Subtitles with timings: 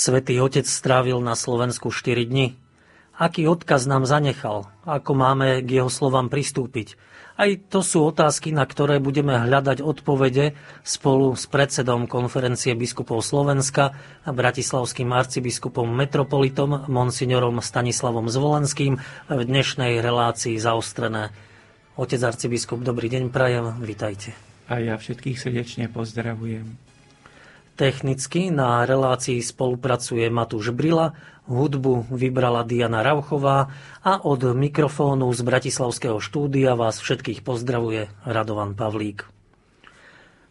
[0.00, 2.56] Svetý Otec strávil na Slovensku 4 dni.
[3.20, 4.72] Aký odkaz nám zanechal?
[4.88, 6.96] Ako máme k jeho slovám pristúpiť?
[7.36, 13.92] Aj to sú otázky, na ktoré budeme hľadať odpovede spolu s predsedom konferencie biskupov Slovenska
[14.24, 18.96] a bratislavským arcibiskupom metropolitom monsignorom Stanislavom Zvolenským
[19.28, 21.28] v dnešnej relácii zaostrené.
[22.00, 24.32] Otec arcibiskup, dobrý deň, prajem, vitajte.
[24.64, 26.89] A ja všetkých srdečne pozdravujem.
[27.80, 31.16] Technicky na relácii spolupracuje Matúš Brila,
[31.48, 33.72] hudbu vybrala Diana Rauchová
[34.04, 39.24] a od mikrofónu z Bratislavského štúdia vás všetkých pozdravuje Radovan Pavlík.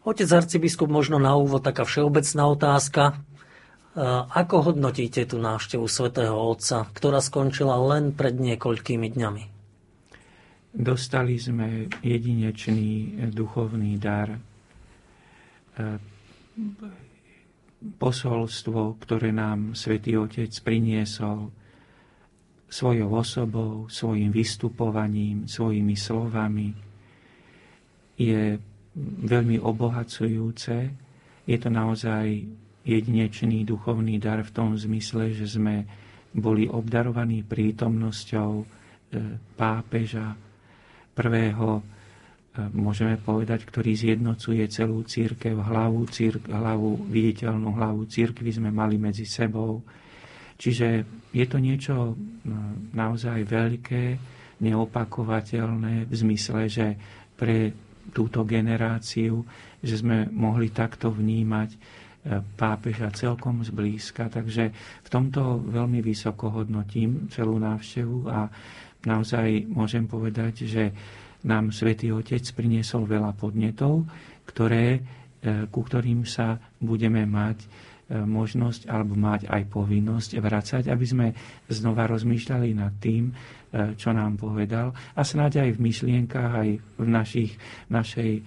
[0.09, 3.03] Otec arcibiskup, možno na úvod taká všeobecná otázka.
[3.13, 3.15] E,
[4.33, 9.43] ako hodnotíte tú návštevu svätého Otca, ktorá skončila len pred niekoľkými dňami?
[10.73, 14.33] Dostali sme jedinečný duchovný dar
[15.77, 16.17] e,
[17.79, 21.47] posolstvo, ktoré nám Svetý Otec priniesol
[22.69, 26.69] svojou osobou, svojim vystupovaním, svojimi slovami,
[28.19, 28.59] je
[29.25, 30.75] veľmi obohacujúce.
[31.47, 32.45] Je to naozaj
[32.83, 35.87] jedinečný duchovný dar v tom zmysle, že sme
[36.35, 38.65] boli obdarovaní prítomnosťou e,
[39.57, 40.35] pápeža,
[41.15, 41.83] prvého
[42.75, 49.23] môžeme povedať, ktorý zjednocuje celú církev, hlavu, círk, hlavu, viditeľnú hlavu církvy sme mali medzi
[49.23, 49.79] sebou.
[50.59, 50.87] Čiže
[51.31, 52.19] je to niečo
[52.91, 54.03] naozaj veľké,
[54.59, 56.87] neopakovateľné v zmysle, že
[57.39, 57.71] pre
[58.11, 59.45] túto generáciu,
[59.79, 61.77] že sme mohli takto vnímať e,
[62.59, 64.27] pápeža celkom zblízka.
[64.27, 64.63] Takže
[65.05, 68.51] v tomto veľmi vysoko hodnotím celú návštevu a
[69.07, 70.83] naozaj môžem povedať, že
[71.45, 74.03] nám Svetý Otec priniesol veľa podnetov,
[74.43, 74.99] ktoré,
[75.39, 77.67] e, ku ktorým sa budeme mať e,
[78.19, 81.27] možnosť alebo mať aj povinnosť vracať, aby sme
[81.71, 83.33] znova rozmýšľali nad tým, e,
[83.95, 86.69] čo nám povedal a snáď aj v myšlienkach, aj
[86.99, 87.51] v našich,
[87.87, 88.43] našej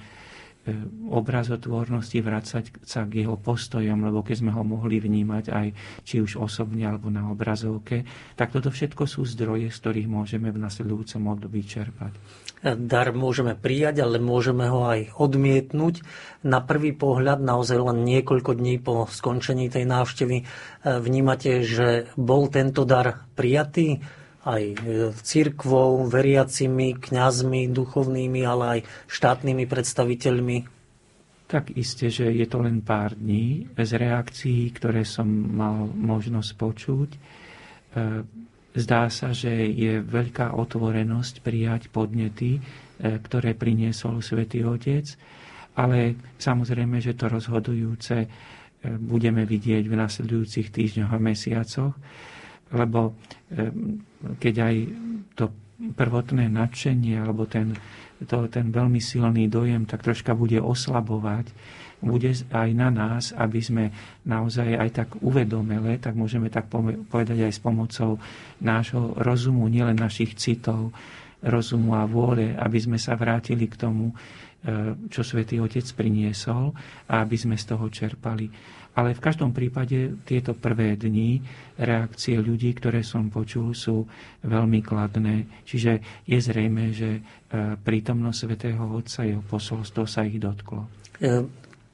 [1.11, 5.67] obrazotvornosti vrácať sa k jeho postojom, lebo keď sme ho mohli vnímať aj
[6.07, 8.07] či už osobne alebo na obrazovke,
[8.39, 12.15] tak toto všetko sú zdroje, z ktorých môžeme v nasledujúcom období čerpať.
[12.63, 16.07] Dar môžeme prijať, ale môžeme ho aj odmietnúť.
[16.47, 20.45] Na prvý pohľad, naozaj len niekoľko dní po skončení tej návštevy, e,
[21.03, 23.99] vnímate, že bol tento dar prijatý?
[24.43, 24.77] aj e,
[25.23, 30.57] církvou, veriacimi, kňazmi, duchovnými, ale aj štátnymi predstaviteľmi?
[31.47, 37.11] Tak isté, že je to len pár dní z reakcií, ktoré som mal možnosť počuť.
[38.73, 42.61] E, zdá sa, že je veľká otvorenosť prijať podnety, e,
[43.21, 45.07] ktoré priniesol Svetý Otec,
[45.77, 48.29] ale samozrejme, že to rozhodujúce
[48.83, 51.95] budeme vidieť v nasledujúcich týždňoch a mesiacoch
[52.73, 53.15] lebo
[54.41, 54.75] keď aj
[55.37, 55.45] to
[55.93, 57.77] prvotné nadšenie alebo ten,
[58.25, 61.53] to, ten veľmi silný dojem tak troška bude oslabovať,
[62.03, 63.85] bude aj na nás, aby sme
[64.27, 66.67] naozaj aj tak uvedomele, tak môžeme tak
[67.09, 68.19] povedať aj s pomocou
[68.59, 70.91] nášho rozumu, nielen našich citov,
[71.43, 74.15] rozumu a vôle, aby sme sa vrátili k tomu, e,
[75.11, 76.71] čo Svetý Otec priniesol
[77.11, 78.47] a aby sme z toho čerpali.
[78.93, 81.41] Ale v každom prípade tieto prvé dni
[81.81, 84.05] reakcie ľudí, ktoré som počul, sú
[84.45, 85.65] veľmi kladné.
[85.65, 87.21] Čiže je zrejme, že e,
[87.81, 90.87] prítomnosť svätého Otca, jeho posolstvo sa ich dotklo.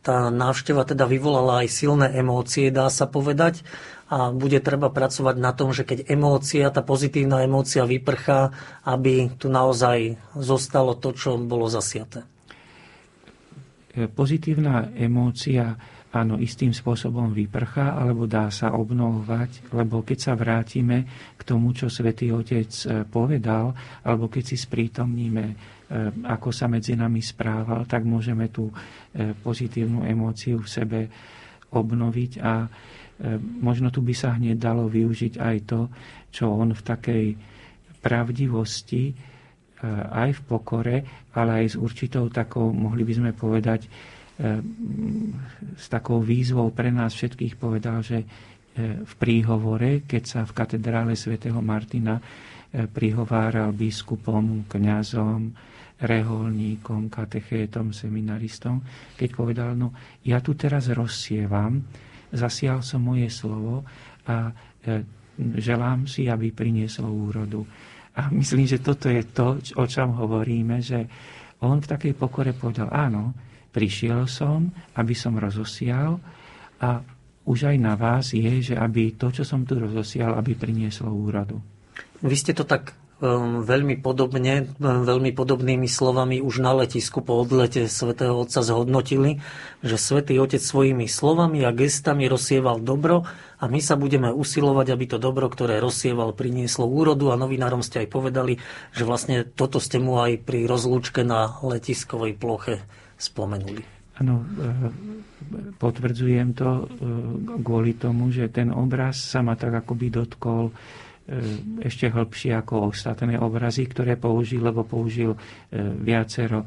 [0.09, 3.61] Tá návšteva teda vyvolala aj silné emócie, dá sa povedať.
[4.09, 8.49] A bude treba pracovať na tom, že keď emócia, tá pozitívna emócia vyprchá,
[8.89, 12.25] aby tu naozaj zostalo to, čo bolo zasiaté.
[13.93, 15.77] E, pozitívna emócia
[16.09, 21.05] áno, istým spôsobom vyprchá, alebo dá sa obnovovať, lebo keď sa vrátime
[21.37, 23.77] k tomu, čo svätý Otec e, povedal,
[24.09, 25.77] alebo keď si sprítomníme,
[26.29, 28.75] ako sa medzi nami správal, tak môžeme tú e,
[29.33, 31.01] pozitívnu emóciu v sebe
[31.69, 32.69] obnoviť a
[33.59, 35.91] možno tu by sa hneď dalo využiť aj to,
[36.31, 37.27] čo on v takej
[37.99, 39.11] pravdivosti,
[40.15, 40.97] aj v pokore,
[41.35, 43.91] ale aj s určitou takou, mohli by sme povedať,
[45.75, 48.27] s takou výzvou pre nás všetkých povedal, že e,
[49.03, 55.51] v príhovore, keď sa v katedrále svätého Martina e, prihováral biskupom, kňazom,
[55.99, 58.83] reholníkom, katechétom, seminaristom,
[59.19, 61.83] keď povedal, no ja tu teraz rozsievam,
[62.31, 63.83] zasial som moje slovo
[64.31, 64.51] a
[64.87, 65.03] e,
[65.59, 67.67] želám si, aby prinieslo úrodu.
[68.15, 71.03] A myslím, že toto je to, o čom hovoríme, že
[71.59, 73.35] on v takej pokore povedal, áno,
[73.69, 76.17] Prišiel som, aby som rozosial
[76.81, 77.05] a
[77.47, 81.57] už aj na vás je, že aby to, čo som tu rozosial, aby prinieslo úrodu.
[82.25, 87.91] Vy ste to tak veľmi podobne, um, veľmi podobnými slovami už na letisku po odlete
[87.91, 89.43] svätého Otca zhodnotili,
[89.83, 93.27] že svätý Otec svojimi slovami a gestami rozsieval dobro
[93.59, 98.07] a my sa budeme usilovať, aby to dobro, ktoré rozsieval, prinieslo úrodu a novinárom ste
[98.07, 98.63] aj povedali,
[98.95, 102.87] že vlastne toto ste mu aj pri rozlúčke na letiskovej ploche
[103.19, 103.83] spomenuli.
[104.19, 104.67] Áno, e,
[105.79, 106.91] potvrdzujem to
[107.63, 110.75] kvôli tomu, že ten obraz sa ma tak akoby dotkol
[111.85, 115.37] ešte hĺbšie ako ostatné obrazy, ktoré použil, lebo použil
[116.01, 116.65] viacero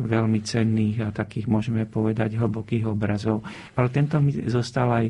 [0.00, 3.44] veľmi cenných a takých, môžeme povedať, hlbokých obrazov.
[3.76, 5.06] Ale tento mi zostal aj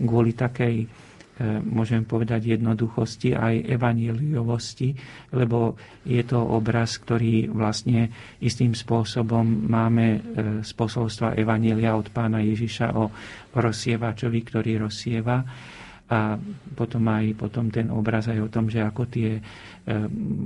[0.00, 0.88] kvôli takej
[1.36, 4.96] E, môžem povedať, jednoduchosti aj evaníliovosti,
[5.36, 5.76] lebo
[6.08, 8.08] je to obraz, ktorý vlastne
[8.40, 10.18] istým spôsobom máme e,
[10.64, 13.12] z posolstva Evanília od pána Ježiša o
[13.52, 15.44] rozsievačovi, ktorý rozsieva
[16.06, 16.38] a
[16.78, 19.42] potom aj potom ten obraz aj o tom, že ako tie e,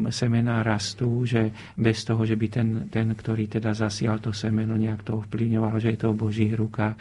[0.09, 5.05] semená rastú, že bez toho, že by ten, ten ktorý teda zasial to semeno, nejak
[5.05, 6.97] to ovplyvňoval, že je to v Božích rukách.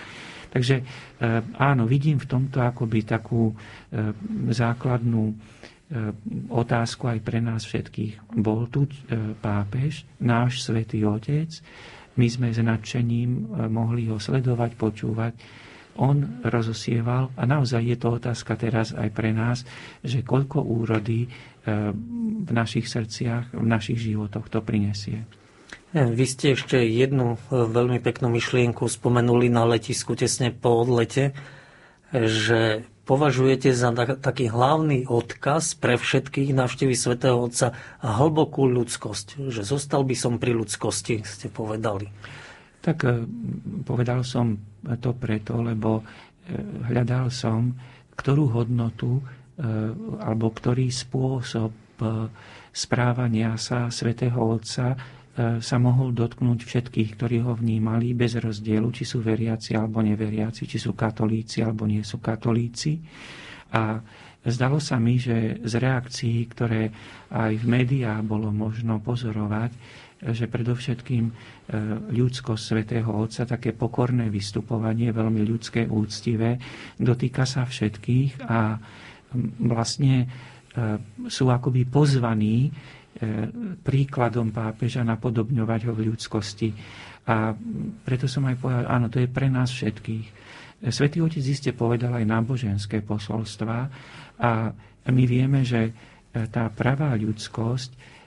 [0.51, 0.83] Takže e,
[1.55, 3.55] áno, vidím v tomto akoby takú e,
[4.51, 5.23] základnú
[6.53, 8.37] otázku aj pre nás všetkých.
[8.37, 8.85] Bol tu
[9.41, 11.49] pápež, náš svätý Otec,
[12.13, 15.33] my sme s nadšením mohli ho sledovať, počúvať.
[15.97, 19.65] On rozosieval a naozaj je to otázka teraz aj pre nás,
[20.05, 21.27] že koľko úrody
[22.45, 25.27] v našich srdciach, v našich životoch to prinesie.
[25.89, 31.33] Vy ste ešte jednu e, veľmi peknú myšlienku spomenuli na letisku tesne po odlete,
[32.13, 33.89] že považujete za
[34.21, 37.73] taký hlavný odkaz pre všetkých návštevy svätého Otca
[38.05, 39.49] hlbokú ľudskosť.
[39.49, 42.05] Že zostal by som pri ľudskosti, ste povedali.
[42.85, 43.25] Tak e,
[43.81, 44.61] povedal som
[44.99, 46.03] to preto, lebo e,
[46.89, 47.73] hľadal som,
[48.15, 49.19] ktorú hodnotu
[50.23, 51.99] alebo ktorý spôsob
[52.71, 54.95] správania sa svätého Otca
[55.39, 60.67] E, sa mohol dotknúť všetkých, ktorí ho vnímali bez rozdielu, či sú veriaci alebo neveriaci,
[60.67, 62.99] či sú katolíci alebo nie sú katolíci.
[63.71, 64.03] A
[64.43, 66.91] zdalo sa mi, že z reakcií, ktoré
[67.31, 69.71] aj v médiách bolo možno pozorovať,
[70.19, 71.33] že predovšetkým e,
[72.11, 76.59] ľudskosť svätého Otca, také pokorné vystupovanie, veľmi ľudské, úctivé,
[76.99, 78.75] dotýka sa všetkých a
[79.63, 80.27] vlastne e,
[81.31, 82.71] sú akoby pozvaní
[83.19, 83.51] E,
[83.83, 86.71] príkladom pápeža napodobňovať ho v ľudskosti.
[87.27, 87.51] A
[88.07, 90.27] preto som aj povedal, áno, to je pre nás všetkých.
[90.87, 93.77] Svetý Otec iste povedal aj náboženské posolstva
[94.39, 94.51] a
[95.11, 95.91] my vieme, že
[96.31, 98.18] tá pravá ľudskosť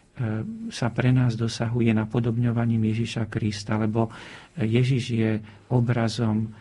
[0.68, 4.12] sa pre nás dosahuje napodobňovaním Ježiša Krista, lebo
[4.60, 5.30] Ježiš je
[5.72, 6.52] obrazom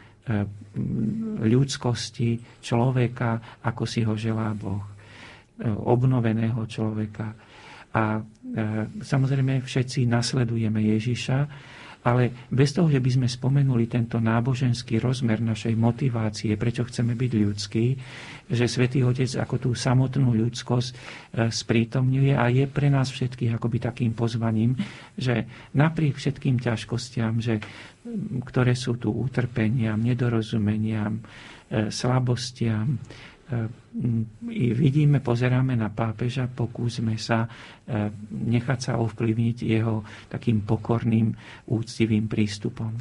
[1.43, 4.87] ľudskosti človeka, ako si ho želá Boh.
[5.83, 7.35] Obnoveného človeka
[7.91, 8.21] a e,
[9.03, 11.39] samozrejme všetci nasledujeme Ježiša,
[12.01, 17.31] ale bez toho, že by sme spomenuli tento náboženský rozmer našej motivácie, prečo chceme byť
[17.37, 17.85] ľudskí,
[18.49, 20.95] že Svetý Otec ako tú samotnú ľudskosť e,
[21.53, 24.73] sprítomňuje a je pre nás všetkých akoby takým pozvaním,
[25.13, 25.45] že
[25.77, 27.61] napriek všetkým ťažkostiam, že,
[28.49, 31.21] ktoré sú tu utrpeniam, nedorozumeniam,
[31.69, 32.97] e, slabostiam,
[34.51, 37.49] i vidíme, pozeráme na pápeža, pokúsme sa e,
[38.31, 41.35] nechať sa ovplyvniť jeho takým pokorným,
[41.67, 42.95] úctivým prístupom.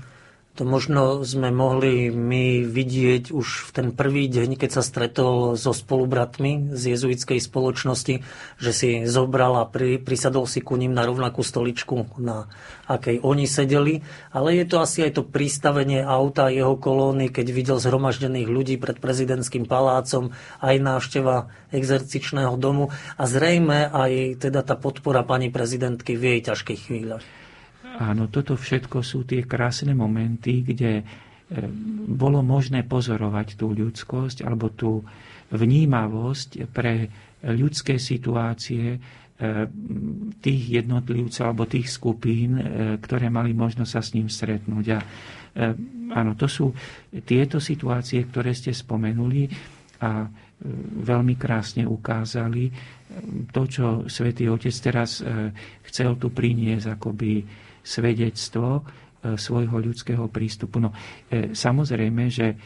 [0.60, 5.72] To možno sme mohli my vidieť už v ten prvý deň, keď sa stretol so
[5.72, 8.20] spolubratmi z jezuitskej spoločnosti,
[8.60, 12.52] že si zobral a pri, prisadol si ku ním na rovnakú stoličku, na
[12.92, 14.04] akej oni sedeli.
[14.36, 19.00] Ale je to asi aj to pristavenie auta jeho kolóny, keď videl zhromaždených ľudí pred
[19.00, 26.36] prezidentským palácom, aj návšteva exercičného domu a zrejme aj teda tá podpora pani prezidentky v
[26.36, 27.39] jej ťažkých chvíľach.
[27.98, 31.04] Áno, toto všetko sú tie krásne momenty, kde e,
[32.06, 35.02] bolo možné pozorovať tú ľudskosť alebo tú
[35.50, 37.10] vnímavosť pre
[37.42, 38.98] ľudské situácie e,
[40.38, 42.62] tých jednotlivcov alebo tých skupín, e,
[43.02, 44.86] ktoré mali možnosť sa s ním stretnúť.
[44.94, 45.00] A
[46.14, 46.70] áno, to sú
[47.26, 49.50] tieto situácie, ktoré ste spomenuli
[49.98, 50.30] a
[51.02, 52.70] veľmi krásne ukázali
[53.50, 55.18] to, čo Svetý Otec teraz
[55.82, 57.42] chcel tu priniesť akoby
[57.82, 58.82] svedectvo e,
[59.36, 60.80] svojho ľudského prístupu.
[60.80, 60.90] No,
[61.28, 62.56] e, samozrejme, že e,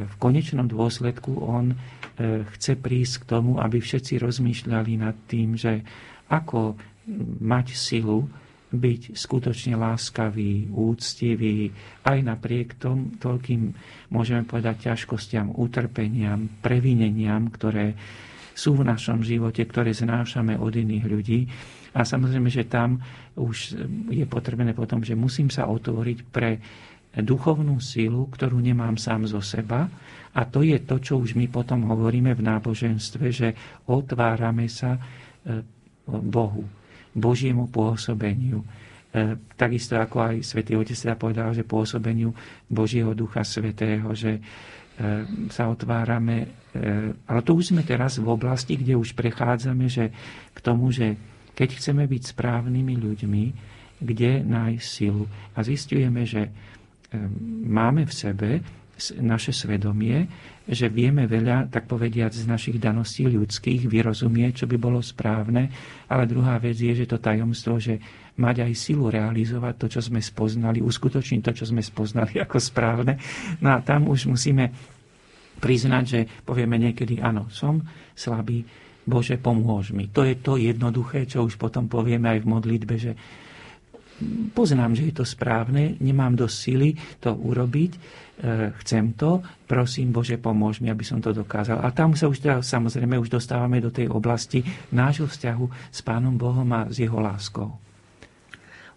[0.00, 1.74] v konečnom dôsledku on
[2.18, 5.86] chce prísť k tomu, aby všetci rozmýšľali nad tým, že
[6.26, 6.74] ako
[7.38, 8.26] mať silu
[8.74, 11.70] byť skutočne láskavý, úctivý,
[12.04, 13.72] aj napriek tom toľkým,
[14.10, 17.96] môžeme povedať, ťažkostiam, utrpeniam, previneniam, ktoré
[18.52, 21.40] sú v našom živote, ktoré znášame od iných ľudí.
[21.94, 22.98] A samozrejme, že tam
[23.38, 23.78] už
[24.10, 26.58] je potrebné potom, že musím sa otvoriť pre
[27.14, 29.88] duchovnú sílu, ktorú nemám sám zo seba.
[30.36, 33.48] A to je to, čo už my potom hovoríme v náboženstve, že
[33.88, 35.00] otvárame sa e,
[36.06, 36.68] Bohu
[37.16, 38.60] Božiemu pôsobeniu.
[38.60, 38.66] E,
[39.56, 42.30] takisto ako aj svätý Otec teda povedal, že pôsobeniu
[42.68, 44.42] Božieho Ducha Svetého, že
[45.54, 46.50] sa otvárame,
[47.30, 50.10] ale to už sme teraz v oblasti, kde už prechádzame že
[50.50, 51.14] k tomu, že
[51.58, 53.44] keď chceme byť správnymi ľuďmi,
[53.98, 55.26] kde nájsť silu.
[55.58, 56.54] A zistujeme, že
[57.66, 58.50] máme v sebe
[59.18, 60.26] naše svedomie,
[60.66, 65.70] že vieme veľa, tak povediať, z našich daností ľudských vyrozumieť, čo by bolo správne,
[66.10, 67.98] ale druhá vec je, že to tajomstvo, že
[68.38, 73.18] mať aj silu realizovať to, čo sme spoznali, uskutočniť to, čo sme spoznali ako správne.
[73.62, 74.70] No a tam už musíme
[75.58, 77.82] priznať, že povieme niekedy, áno, som
[78.14, 78.62] slabý,
[79.08, 80.06] Bože, pomôž mi.
[80.12, 83.12] To je to jednoduché, čo už potom povieme aj v modlitbe, že
[84.52, 86.90] poznám, že je to správne, nemám dosť sily
[87.24, 87.92] to urobiť,
[88.38, 91.82] E, chcem to, prosím Bože, pomôž mi, aby som to dokázal.
[91.82, 94.62] A tam sa už teda, samozrejme už dostávame do tej oblasti
[94.94, 97.66] nášho vzťahu s Pánom Bohom a s Jeho láskou.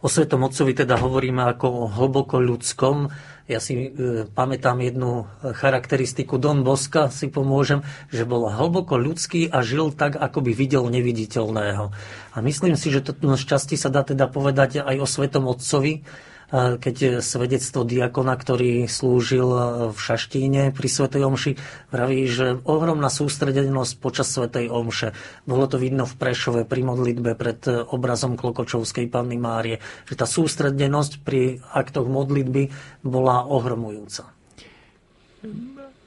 [0.01, 3.09] O Svetom Otcovi teda hovoríme ako o hlboko ľudskom.
[3.49, 7.81] Ja si e, pamätám jednu charakteristiku Don Boska, si pomôžem,
[8.13, 11.89] že bol hlboko ľudský a žil tak, ako by videl neviditeľného.
[12.31, 16.05] A myslím si, že to šťastie sa dá teda povedať aj o Svetom Otcovi,
[16.51, 19.47] keď svedectvo diakona, ktorý slúžil
[19.91, 21.51] v Šaštíne pri Svetej Omši,
[21.87, 25.15] vraví, že ohromná sústredenosť počas Svetej Omše.
[25.47, 31.23] Bolo to vidno v Prešove pri modlitbe pred obrazom Klokočovskej Panny Márie, že tá sústredenosť
[31.23, 32.67] pri aktoch modlitby
[33.07, 34.27] bola ohromujúca.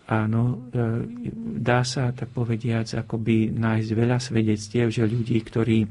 [0.05, 0.85] Áno, e,
[1.65, 5.89] dá sa tak povediať akoby nájsť veľa svedectiev, že ľudí, ktorí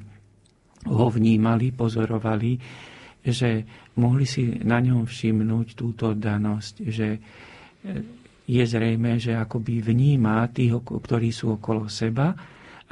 [0.86, 2.62] ho vnímali, pozorovali,
[3.24, 3.64] že
[3.96, 7.20] mohli si na ňom všimnúť túto danosť, že e,
[8.44, 12.36] je zrejme, že akoby vníma tých, ktorí sú okolo seba,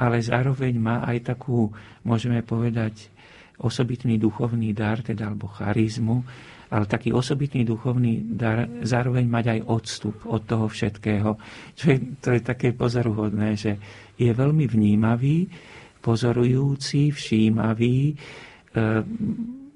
[0.00, 1.68] ale zároveň má aj takú,
[2.08, 3.12] môžeme povedať,
[3.60, 6.24] osobitný duchovný dar, teda alebo charizmu,
[6.72, 11.36] ale taký osobitný duchovný dar, zároveň mať aj odstup od toho všetkého.
[11.76, 13.76] Čo je, to je také pozoruhodné, že
[14.16, 15.46] je veľmi vnímavý,
[16.00, 18.14] pozorujúci, všímavý, e,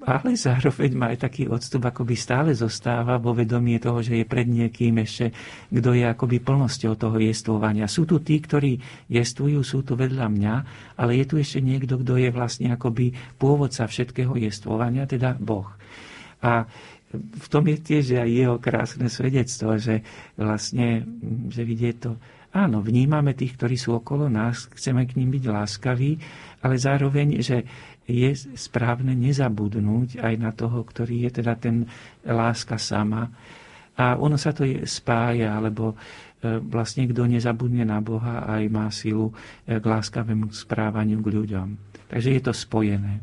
[0.07, 4.47] ale zároveň má aj taký odstup, akoby stále zostáva vo vedomie toho, že je pred
[4.47, 5.35] niekým ešte,
[5.67, 7.91] kto je akoby plnosťou toho jestvovania.
[7.91, 8.79] Sú tu tí, ktorí
[9.11, 10.55] jestvujú, sú tu vedľa mňa,
[10.95, 15.67] ale je tu ešte niekto, kto je vlastne akoby pôvodca všetkého jestvovania, teda Boh.
[16.39, 16.71] A
[17.17, 20.07] v tom je tiež aj jeho krásne svedectvo, že
[20.39, 21.03] vlastne,
[21.51, 22.15] že vidie to,
[22.55, 26.11] áno, vnímame tých, ktorí sú okolo nás, chceme k ním byť láskaví,
[26.63, 27.67] ale zároveň, že
[28.07, 31.91] je správne nezabudnúť aj na toho, ktorý je teda ten
[32.23, 33.31] láska sama.
[33.99, 35.97] A ono sa to spája, alebo e,
[36.63, 39.35] vlastne kto nezabudne na Boha, aj má silu
[39.67, 41.69] e, k láskavému správaniu k ľuďom.
[42.07, 43.19] Takže je to spojené.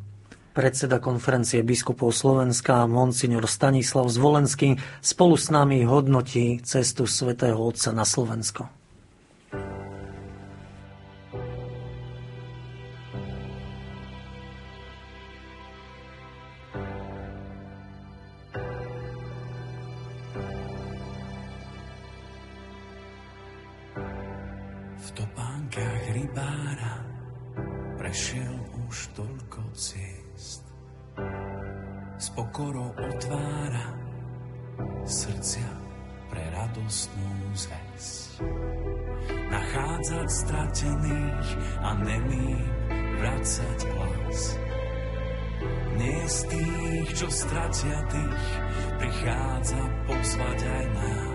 [0.53, 8.05] Predseda konferencie biskupov Slovenska, monsignor Stanislav Zvolenský, spolu s nami hodnotí cestu svätého Otca na
[8.05, 8.82] Slovensko.
[25.03, 26.95] v topánkach rybára
[27.99, 28.55] prešiel
[28.87, 30.63] už toľko cest,
[32.15, 33.91] S pokorou otvára
[35.03, 35.71] srdcia
[36.31, 38.39] pre radostnú zväz.
[39.51, 41.49] Nachádzať stratených
[41.83, 42.63] a nemým
[43.19, 44.39] vracať hlas.
[45.99, 48.47] Nie z tých, čo stratia tých,
[49.03, 51.32] prichádza pozvať aj nás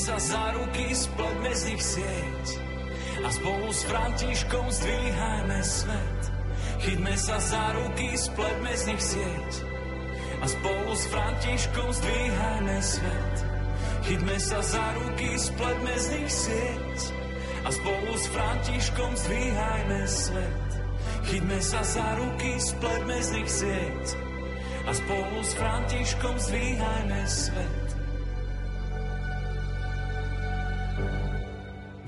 [0.00, 0.16] sa
[6.76, 6.84] za
[7.76, 9.50] ruky, spletme z nich sieť
[10.40, 13.36] a spolu s Františkom zdvíhajme svet.
[14.08, 16.98] Chytme sa za ruky, spletme z nich sieť
[17.62, 20.70] a spolu s Františkom zdvíhajme svet.
[21.28, 24.06] Chytme sa za ruky, spletme z nich sieť
[24.88, 27.79] a spolu s Františkom zdvíhajme svet.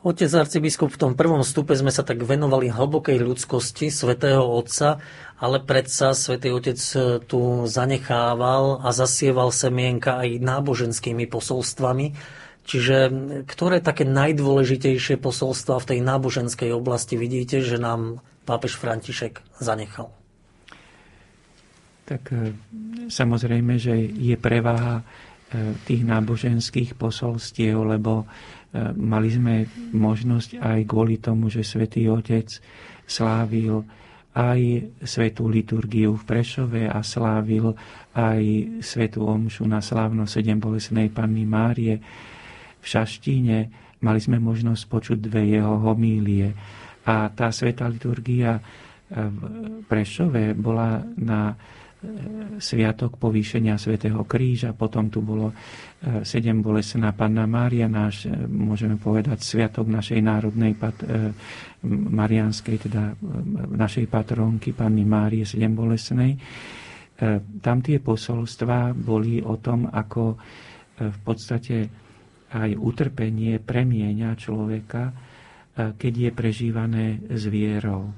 [0.00, 4.96] Otec arcibiskup, v tom prvom stupe sme sa tak venovali hlbokej ľudskosti svätého Otca,
[5.36, 6.80] ale predsa svätý Otec
[7.28, 12.16] tu zanechával a zasieval semienka aj náboženskými posolstvami.
[12.64, 12.96] Čiže
[13.44, 20.08] ktoré také najdôležitejšie posolstva v tej náboženskej oblasti vidíte, že nám pápež František zanechal?
[22.08, 22.56] Tak e,
[23.12, 25.02] samozrejme, že je prevaha e,
[25.84, 28.26] tých náboženských posolstiev, lebo
[28.94, 32.46] mali sme možnosť aj kvôli tomu, že svätý Otec
[33.06, 33.82] slávil
[34.30, 37.74] aj svetú liturgiu v Prešove a slávil
[38.14, 38.42] aj
[38.78, 40.62] svetú omšu na slávno sedem
[41.10, 41.98] Panny Márie
[42.78, 43.58] v Šaštíne.
[44.00, 46.54] Mali sme možnosť počuť dve jeho homílie.
[47.10, 48.62] A tá svetá liturgia
[49.10, 51.58] v Prešove bola na
[52.56, 58.96] sviatok povýšenia svätého Kríža, potom tu bolo e, sedem bolesná Panna Mária, náš, e, môžeme
[58.96, 61.36] povedať, sviatok našej národnej pat, e,
[61.90, 63.16] marianskej, teda
[63.76, 66.36] našej patronky Panny Márie sedem bolesnej.
[67.60, 70.40] Tam tie posolstva boli o tom, ako
[70.96, 71.88] v podstate
[72.52, 75.12] aj utrpenie premieňa človeka,
[75.72, 78.12] keď je prežívané s vierou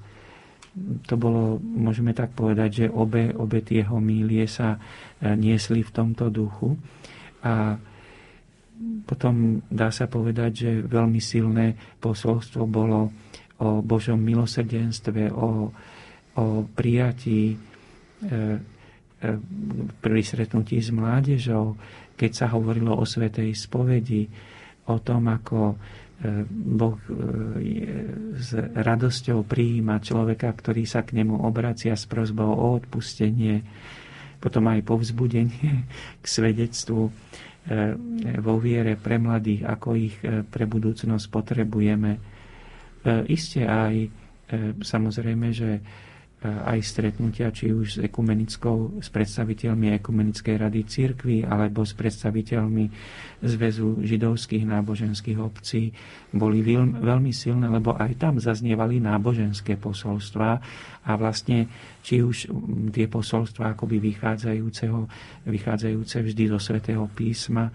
[1.05, 4.81] to bolo, môžeme tak povedať, že obe, obe tie homílie sa
[5.21, 6.81] e, niesli v tomto duchu.
[7.45, 7.77] A
[9.05, 13.13] potom dá sa povedať, že veľmi silné posolstvo bolo
[13.61, 15.71] o Božom milosrdenstve, o,
[16.41, 18.39] o prijatí e, e,
[20.01, 21.77] pri stretnutí s mládežou,
[22.17, 24.27] keď sa hovorilo o svetej spovedi,
[24.89, 25.79] o tom, ako
[26.51, 27.15] Boh e,
[28.39, 33.67] s radosťou prijíma človeka, ktorý sa k nemu obracia s prozbou o odpustenie,
[34.39, 35.87] potom aj povzbudenie
[36.23, 37.13] k svedectvu e,
[38.39, 42.13] vo viere pre mladých, ako ich pre budúcnosť potrebujeme.
[43.27, 44.07] Isté aj
[44.79, 45.83] samozrejme, že
[46.43, 52.85] aj stretnutia, či už s ekumenickou, s predstaviteľmi ekumenickej rady církvy alebo s predstaviteľmi
[53.43, 55.91] Zväzu židovských náboženských obcí
[56.31, 60.63] boli veľmi silné, lebo aj tam zaznievali náboženské posolstva
[61.03, 61.67] a vlastne
[62.07, 62.47] či už
[62.95, 65.11] tie posolstva akoby vychádzajúceho,
[65.51, 67.67] vychádzajúce vždy zo svätého písma.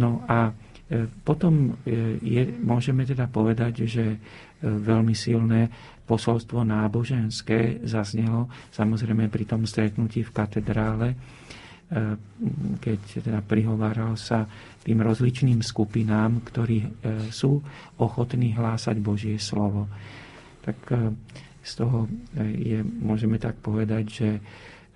[0.00, 4.18] No a e, potom e, je, môžeme teda povedať, že e,
[4.64, 5.68] veľmi silné
[6.10, 11.16] posolstvo náboženské zaznelo samozrejme pri tom stretnutí v katedrále, e,
[12.82, 14.50] keď teda prihováral sa
[14.82, 16.88] tým rozličným skupinám, ktorí e,
[17.30, 17.62] sú
[18.02, 19.86] ochotní hlásať Božie slovo.
[20.66, 21.14] Tak e,
[21.62, 22.10] z toho
[22.42, 24.28] je, môžeme tak povedať, že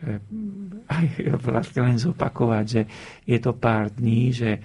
[0.99, 1.07] aj
[1.41, 2.83] vlastne len zopakovať, že
[3.25, 4.59] je to pár dní, že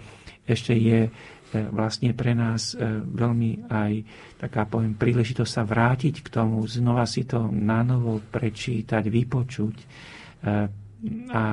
[0.49, 1.05] ešte je
[1.51, 3.91] vlastne pre nás e, veľmi aj
[4.37, 9.85] taká poviem príležitosť sa vrátiť k tomu, znova si to nanovo prečítať, vypočuť e,
[11.33, 11.43] a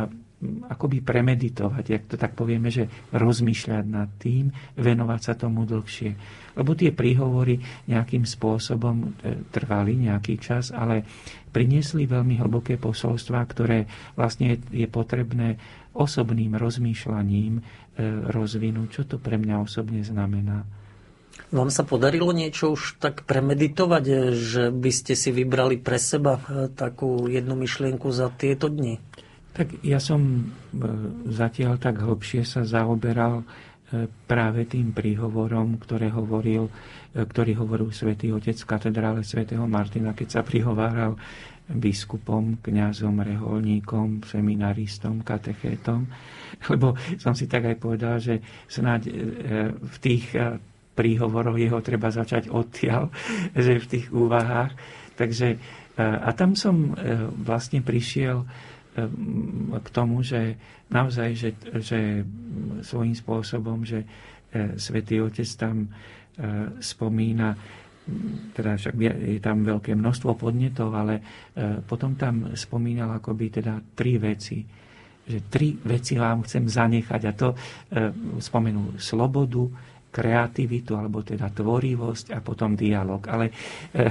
[0.69, 2.85] akoby premeditovať, jak to tak povieme, že
[3.17, 6.13] rozmýšľať nad tým, venovať sa tomu dlhšie.
[6.61, 7.57] Lebo tie príhovory
[7.89, 9.17] nejakým spôsobom
[9.49, 11.09] trvali nejaký čas, ale
[11.57, 15.57] priniesli veľmi hlboké posolstva, ktoré vlastne je potrebné
[15.97, 17.65] osobným rozmýšľaním
[17.97, 20.69] E, rozvinúť, čo to pre mňa osobne znamená.
[21.49, 24.05] Vám sa podarilo niečo už tak premeditovať,
[24.37, 29.01] že by ste si vybrali pre seba e, takú jednu myšlienku za tieto dni?
[29.57, 30.87] Tak ja som e,
[31.33, 33.45] zatiaľ tak hlbšie sa zaoberal e,
[34.27, 36.67] práve tým príhovorom, ktoré hovoril,
[37.15, 41.15] ktorý hovoril svätý Otec v katedrále svätého Martina, keď sa prihováral
[41.67, 46.07] biskupom, kňazom, reholníkom, seminaristom, katechétom.
[46.71, 49.11] Lebo som si tak aj povedal, že snáď
[49.79, 50.35] v tých
[50.97, 53.13] príhovoroch jeho treba začať odtiaľ,
[53.55, 54.73] že v tých úvahách.
[55.21, 55.59] Takže, e,
[56.01, 58.47] a tam som e, vlastne prišiel e,
[59.77, 60.57] k tomu, že
[60.89, 62.25] naozaj, že, že
[62.81, 64.03] svojím spôsobom, že
[64.81, 65.93] Svetý Otec tam
[66.81, 67.53] spomína,
[68.57, 71.21] teda však je tam veľké množstvo podnetov, ale
[71.85, 74.65] potom tam spomínal akoby teda tri veci.
[75.27, 77.49] Že tri veci vám chcem zanechať a to
[78.39, 79.67] spomenul slobodu,
[80.17, 83.21] kreativitu, alebo teda tvorivosť a potom dialog.
[83.29, 83.53] Ale
[83.93, 84.09] e,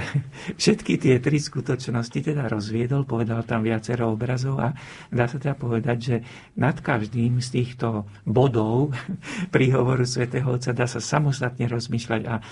[0.54, 4.70] všetky tie tri skutočnosti teda rozviedol, povedal tam viacero obrazov a
[5.10, 6.16] dá sa teda povedať, že
[6.54, 8.94] nad každým z týchto bodov
[9.54, 12.42] príhovoru svätého Otca dá sa samostatne rozmýšľať a e,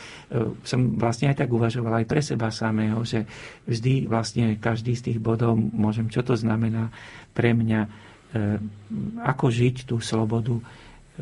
[0.67, 3.23] som vlastne aj tak uvažoval aj pre seba samého, že
[3.71, 6.91] vždy vlastne každý z tých bodov môžem, čo to znamená
[7.31, 7.89] pre mňa, e,
[9.23, 10.59] ako žiť tú slobodu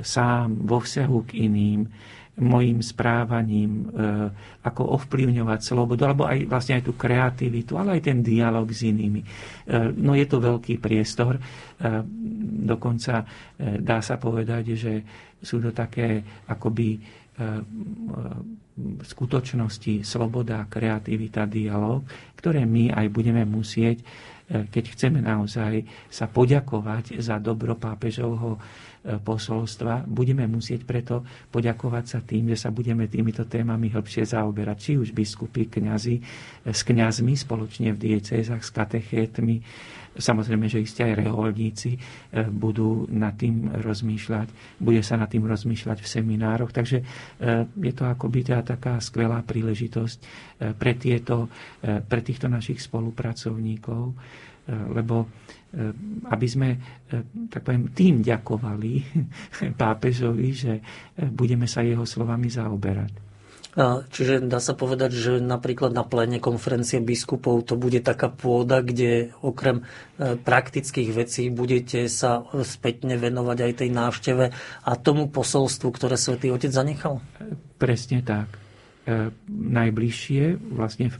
[0.00, 1.84] sám vo vzťahu k iným,
[2.40, 4.08] mojim správaním, e,
[4.64, 9.20] ako ovplyvňovať slobodu, alebo aj vlastne aj tú kreativitu, ale aj ten dialog s inými.
[9.20, 9.26] E,
[10.00, 11.40] no je to veľký priestor, e,
[12.62, 13.26] dokonca
[13.60, 14.92] dá sa povedať, že
[15.42, 17.02] sú to také akoby
[18.72, 22.06] v skutočnosti sloboda, kreativita, dialog,
[22.38, 24.04] ktoré my aj budeme musieť,
[24.48, 28.58] keď chceme naozaj sa poďakovať za dobro pápežovho
[29.02, 30.06] posolstva.
[30.06, 34.76] Budeme musieť preto poďakovať sa tým, že sa budeme týmito témami hĺbšie zaoberať.
[34.78, 36.16] Či už biskupy, kňazi,
[36.70, 39.58] s kňazmi spoločne v diecézach, s katechétmi,
[40.12, 41.98] Samozrejme, že iste aj reholníci e,
[42.44, 46.68] budú nad tým rozmýšľať, bude sa nad tým rozmýšľať v seminároch.
[46.68, 47.04] Takže e,
[47.64, 50.24] je to akoby teda taká skvelá príležitosť e,
[50.76, 51.48] pre, tieto,
[51.80, 54.12] pre týchto našich spolupracovníkov,
[54.68, 55.26] lebo
[56.30, 56.76] aby sme
[57.50, 58.92] tak poviem, tým ďakovali
[59.82, 60.72] pápežovi, že
[61.32, 63.31] budeme sa jeho slovami zaoberať.
[64.12, 69.32] Čiže dá sa povedať, že napríklad na pléne konferencie biskupov to bude taká pôda, kde
[69.40, 74.44] okrem e, praktických vecí budete sa spätne venovať aj tej návšteve
[74.84, 77.24] a tomu posolstvu, ktoré svätý Otec zanechal?
[77.80, 78.60] Presne tak.
[79.08, 81.16] E, najbližšie, vlastne v,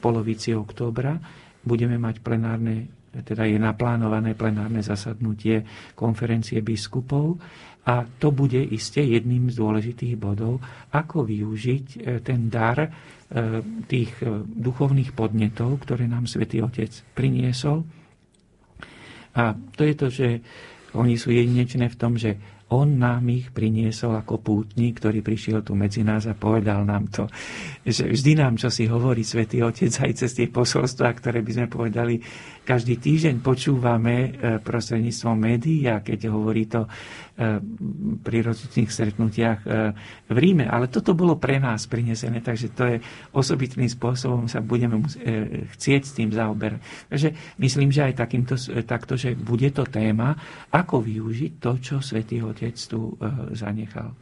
[0.00, 1.20] polovici októbra,
[1.60, 7.36] budeme mať plenárne teda je naplánované plenárne zasadnutie konferencie biskupov
[7.82, 10.62] a to bude iste jedným z dôležitých bodov,
[10.94, 12.90] ako využiť e, ten dar e,
[13.90, 17.82] tých e, duchovných podnetov, ktoré nám Svetý Otec priniesol.
[19.34, 20.28] A to je to, že
[20.94, 22.38] oni sú jedinečné v tom, že
[22.72, 27.28] on nám ich priniesol ako pútnik, ktorý prišiel tu medzi nás a povedal nám to.
[27.84, 31.66] Že vždy nám, čo si hovorí Svetý Otec aj cez tie posolstvá, ktoré by sme
[31.68, 32.16] povedali,
[32.62, 34.28] každý týždeň počúvame e,
[34.62, 36.88] prostredníctvom médií a keď hovorí to e,
[38.22, 39.68] pri rozličných stretnutiach e,
[40.30, 40.70] v Ríme.
[40.70, 42.96] Ale toto bolo pre nás prinesené, takže to je
[43.34, 45.02] osobitným spôsobom sa budeme
[45.74, 46.80] chcieť s tým zaoberať.
[47.10, 48.54] Takže myslím, že aj takýmto,
[48.86, 50.38] takto, že bude to téma,
[50.70, 53.18] ako využiť to, čo Svetý Otec tu
[53.52, 54.14] zanechal.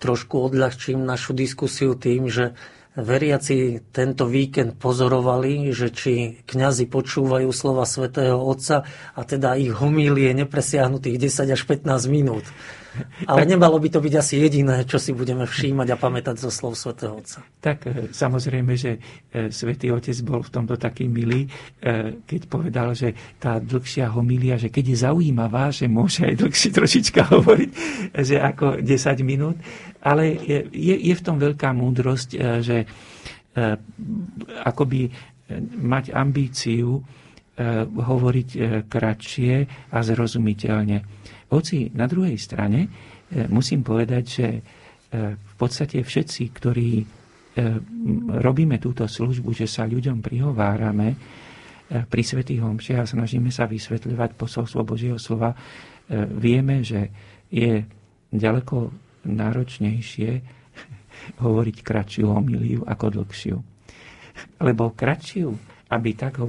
[0.00, 2.52] Trošku odľahčím našu diskusiu tým, že
[2.94, 8.86] veriaci tento víkend pozorovali, že či kňazi počúvajú slova svätého Otca
[9.18, 12.46] a teda ich homílie nepresiahnutých 10 až 15 minút.
[13.30, 16.78] Ale nemalo by to byť asi jediné, čo si budeme všímať a pamätať zo slov
[16.78, 17.42] svätého Otca.
[17.58, 18.98] Tak e, samozrejme, že
[19.30, 21.48] e, svätý Otec bol v tomto taký milý, e,
[22.22, 27.20] keď povedal, že tá dlhšia homília, že keď je zaujímavá, že môže aj dlhšie trošička
[27.34, 27.70] hovoriť,
[28.14, 28.86] že ako 10
[29.26, 29.56] minút,
[30.04, 32.84] ale je, je v tom veľká múdrosť, že
[34.66, 35.08] akoby
[35.78, 36.98] mať ambíciu
[37.94, 38.50] hovoriť
[38.90, 39.54] kratšie
[39.94, 40.98] a zrozumiteľne.
[41.50, 42.88] Hoci na druhej strane e,
[43.52, 44.60] musím povedať, že e,
[45.36, 47.06] v podstate všetci, ktorí e,
[48.40, 51.08] robíme túto službu, že sa ľuďom prihovárame
[51.84, 55.52] pri svetých homšiach a snažíme sa vysvetľovať posolstvo Božieho slova,
[56.32, 57.12] vieme, že
[57.52, 57.84] je
[58.32, 58.88] ďaleko
[59.28, 60.30] náročnejšie
[61.44, 63.56] hovoriť kratšiu homiliu ako dlhšiu.
[64.64, 65.52] Lebo kratšiu,
[65.92, 66.40] aby, tak,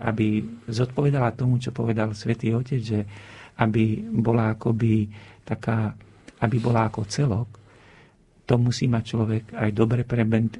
[0.00, 3.00] aby zodpovedala tomu, čo povedal svätý Otec, že
[3.60, 5.06] aby bola akoby
[5.44, 5.92] taká,
[6.40, 7.60] aby bola ako celok,
[8.50, 10.02] to musí mať človek aj dobre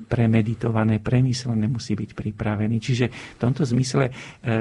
[0.06, 2.78] premeditované, premyslené, musí byť pripravený.
[2.78, 4.12] Čiže v tomto zmysle e,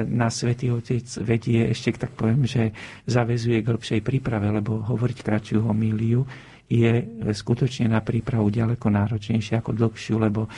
[0.10, 2.74] na Svetý Otec vedie ešte, tak poviem, že
[3.06, 6.26] zavezuje k hĺbšej príprave, lebo hovoriť kratšiu homíliu
[6.70, 7.02] je
[7.34, 10.50] skutočne na prípravu ďaleko náročnejšie ako dlhšiu, lebo e,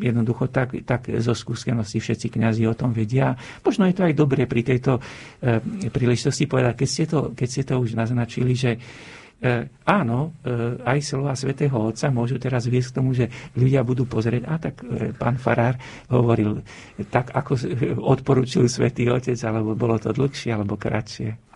[0.00, 3.36] jednoducho tak, tak zo skúsenosti všetci kňazi o tom vedia.
[3.60, 5.60] Možno je to aj dobre pri tejto e,
[5.92, 8.80] príležitosti povedať, keď ste to, keď ste to už naznačili, že
[9.40, 14.04] E, áno, e, aj slova svätého Otca môžu teraz viesť k tomu, že ľudia budú
[14.04, 15.80] pozrieť, a tak e, pán Farár
[16.12, 16.60] hovoril,
[17.08, 17.56] tak ako
[18.04, 21.49] odporučil svätý Otec, alebo bolo to dlhšie, alebo kratšie.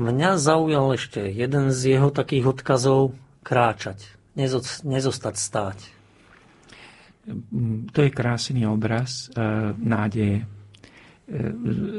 [0.00, 3.12] Mňa zaujal ešte jeden z jeho takých odkazov
[3.44, 4.00] kráčať,
[4.82, 5.78] nezostať stáť.
[7.92, 9.44] To je krásny obraz e,
[9.76, 10.42] nádeje.
[10.42, 10.44] E,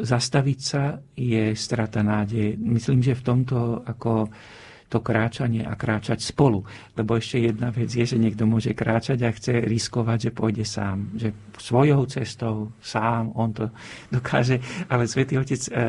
[0.04, 2.60] zastaviť sa je strata nádeje.
[2.60, 4.28] Myslím, že v tomto ako
[4.94, 6.62] to kráčanie a kráčať spolu.
[6.94, 11.10] Lebo ešte jedna vec je, že niekto môže kráčať a chce riskovať, že pôjde sám.
[11.18, 13.74] Že svojou cestou, sám, on to
[14.16, 14.62] dokáže.
[14.94, 15.82] Ale Svetý Otec e, e,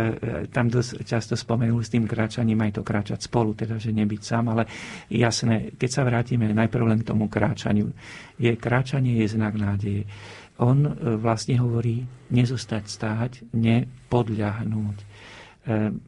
[0.49, 4.57] tam dosť často spomenul s tým kráčaním aj to kráčať spolu, teda že nebyť sám.
[4.57, 4.64] Ale
[5.12, 7.93] jasné, keď sa vrátime najprv len k tomu kráčaniu.
[8.40, 10.09] Je, kráčanie je znak nádeje.
[10.57, 15.12] On e, vlastne hovorí nezostať stáť, nepodľahnúť.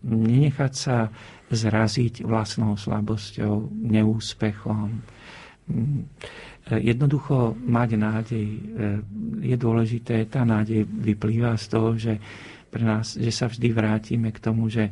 [0.05, 1.09] Nenechať sa
[1.51, 4.89] zraziť vlastnou slabosťou, neúspechom.
[6.67, 8.61] Jednoducho mať nádej e,
[9.47, 10.27] je dôležité.
[10.27, 12.19] Tá nádej vyplýva z toho, že,
[12.71, 14.91] pre nás, že sa vždy vrátime k tomu, že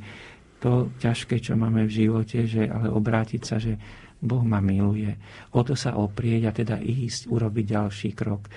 [0.63, 3.75] to ťažké, čo máme v živote, že ale obrátiť sa, že
[4.25, 5.13] Boh ma miluje.
[5.53, 8.49] O to sa oprieť a teda ísť, urobiť ďalší krok.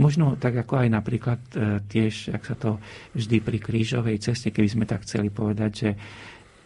[0.00, 2.80] Možno tak ako aj napríklad e, tiež, ak sa to
[3.12, 5.90] vždy pri krížovej ceste, keby sme tak chceli povedať, že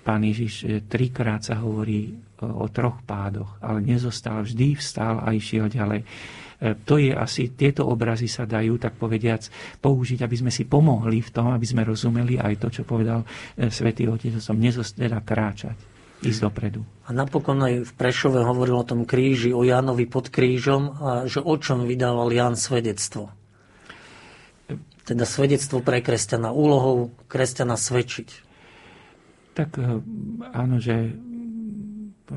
[0.05, 2.13] Pán Ježiš trikrát sa hovorí
[2.45, 6.05] o troch pádoch, ale nezostal, vždy vstal a išiel ďalej.
[6.05, 6.07] E,
[6.85, 9.49] to je asi, tieto obrazy sa dajú, tak povediac,
[9.81, 13.69] použiť, aby sme si pomohli v tom, aby sme rozumeli aj to, čo povedal e,
[13.73, 15.77] Svetý Otec, som nezostela kráčať,
[16.25, 16.81] ísť dopredu.
[17.09, 21.41] A napokon aj v Prešove hovoril o tom kríži, o Jánovi pod krížom, a že
[21.41, 23.33] o čom vydával Ján svedectvo.
[25.05, 28.54] Teda svedectvo pre kresťana, úlohou kresťana svedčiť.
[29.55, 30.03] Tak eh,
[30.51, 31.15] áno, že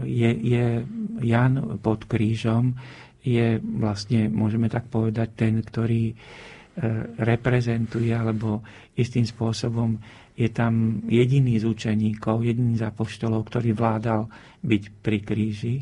[0.05, 0.65] je, je
[1.25, 2.77] Jan pod krížom,
[3.25, 6.15] je vlastne, môžeme tak povedať, ten, ktorý eh,
[7.17, 8.61] reprezentuje, alebo
[8.93, 9.97] istým spôsobom
[10.37, 14.29] je tam jediný z učeníkov, jediný z apoštolov, ktorý vládal
[14.61, 15.81] byť pri kríži.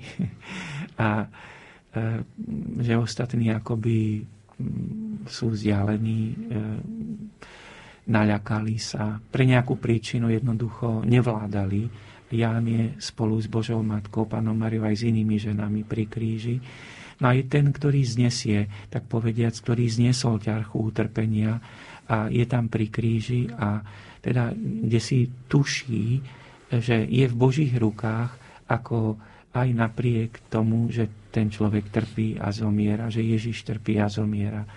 [1.04, 2.24] A eh,
[2.80, 6.22] že ostatní akoby mm, sú vzdialení
[8.06, 11.90] naľakali sa, pre nejakú príčinu jednoducho nevládali.
[12.36, 16.58] Ján je spolu s Božou Matkou, Pánom Mariou aj s inými ženami pri kríži.
[17.22, 21.64] No aj ten, ktorý znesie, tak povediac, ktorý zniesol ťarchu utrpenia
[22.06, 23.80] a je tam pri kríži a
[24.20, 26.20] teda kde si tuší,
[26.70, 28.36] že je v Božích rukách,
[28.68, 29.16] ako
[29.56, 34.68] aj napriek tomu, že ten človek trpí a zomiera, že Ježiš trpí a zomiera.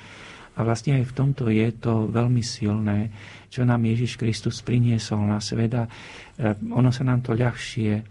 [0.59, 3.15] A vlastne aj v tomto je to veľmi silné,
[3.47, 5.87] čo nám Ježiš Kristus priniesol na sveda.
[5.87, 5.91] E,
[6.75, 8.03] ono sa nám to ľahšie e,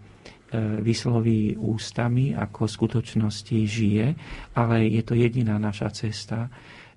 [0.80, 4.06] vysloví ústami, ako v skutočnosti žije,
[4.56, 6.48] ale je to jediná naša cesta,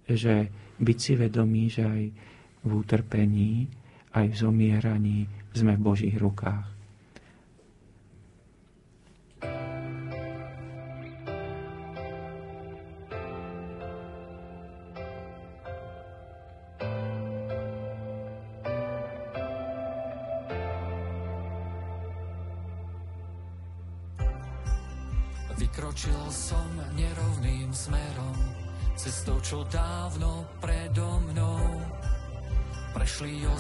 [0.08, 0.48] že
[0.80, 2.04] byť si vedomí, že aj
[2.64, 3.68] v utrpení,
[4.16, 5.20] aj v zomieraní
[5.52, 6.81] sme v Božích rukách.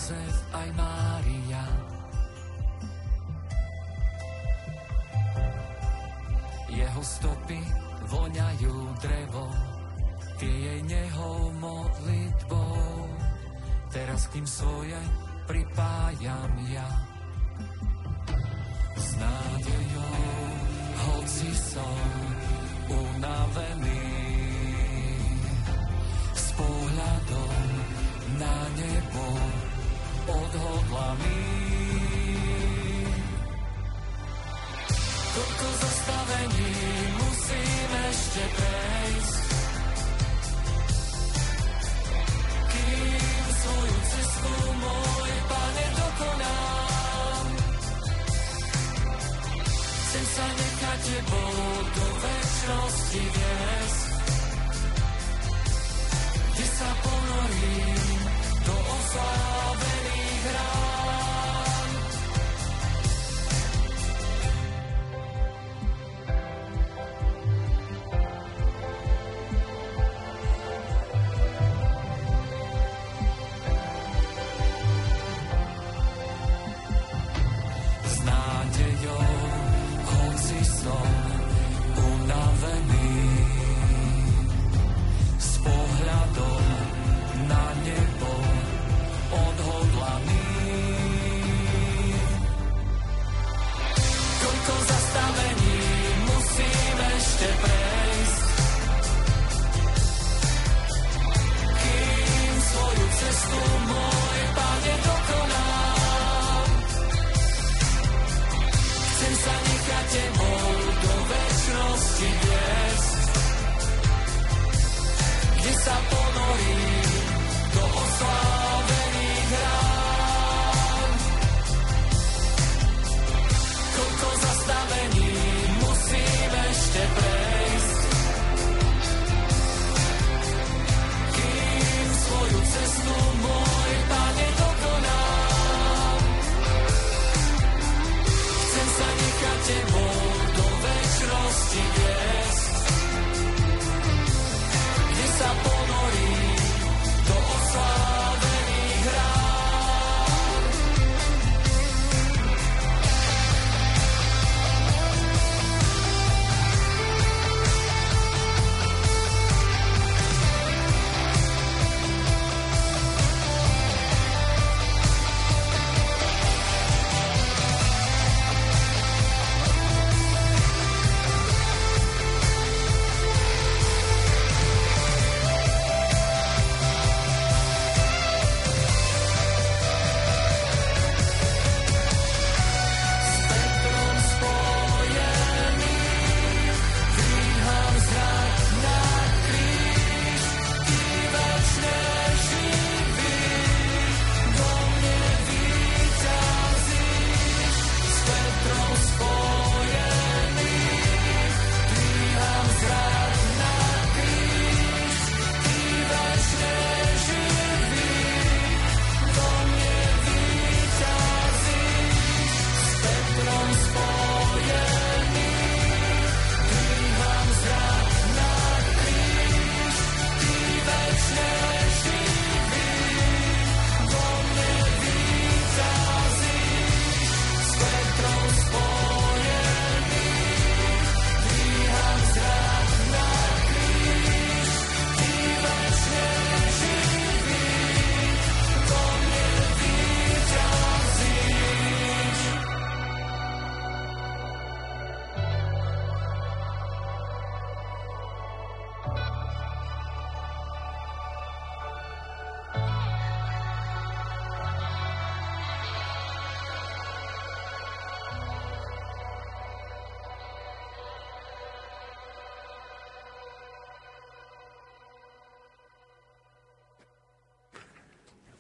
[0.02, 1.62] Jozef aj Mária.
[6.74, 7.62] Jeho stopy
[8.10, 9.46] voňajú drevo,
[10.42, 12.82] tie jej nehou modlitbou.
[13.94, 14.98] Teraz k tým svoje
[15.46, 16.90] pripájam ja.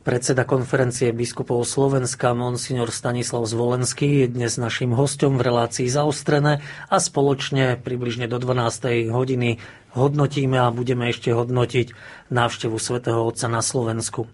[0.01, 6.97] Predseda konferencie biskupov Slovenska Monsignor Stanislav Zvolenský je dnes našim hostom v relácii zaostrené a
[6.97, 9.13] spoločne približne do 12.
[9.13, 9.61] hodiny
[9.93, 11.93] hodnotíme a budeme ešte hodnotiť
[12.33, 14.25] návštevu svätého Otca na Slovensku.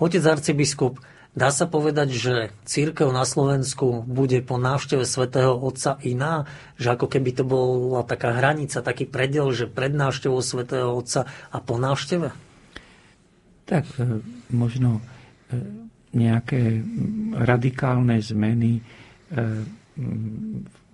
[0.00, 0.96] Otec arcibiskup,
[1.36, 2.34] dá sa povedať, že
[2.64, 6.48] církev na Slovensku bude po návšteve svätého Otca iná?
[6.80, 11.60] Že ako keby to bola taká hranica, taký predel, že pred návštevou svätého Otca a
[11.60, 12.53] po návšteve?
[13.64, 14.20] Tak e,
[14.52, 15.02] možno e,
[16.14, 16.78] nejaké
[17.34, 18.82] radikálne zmeny e,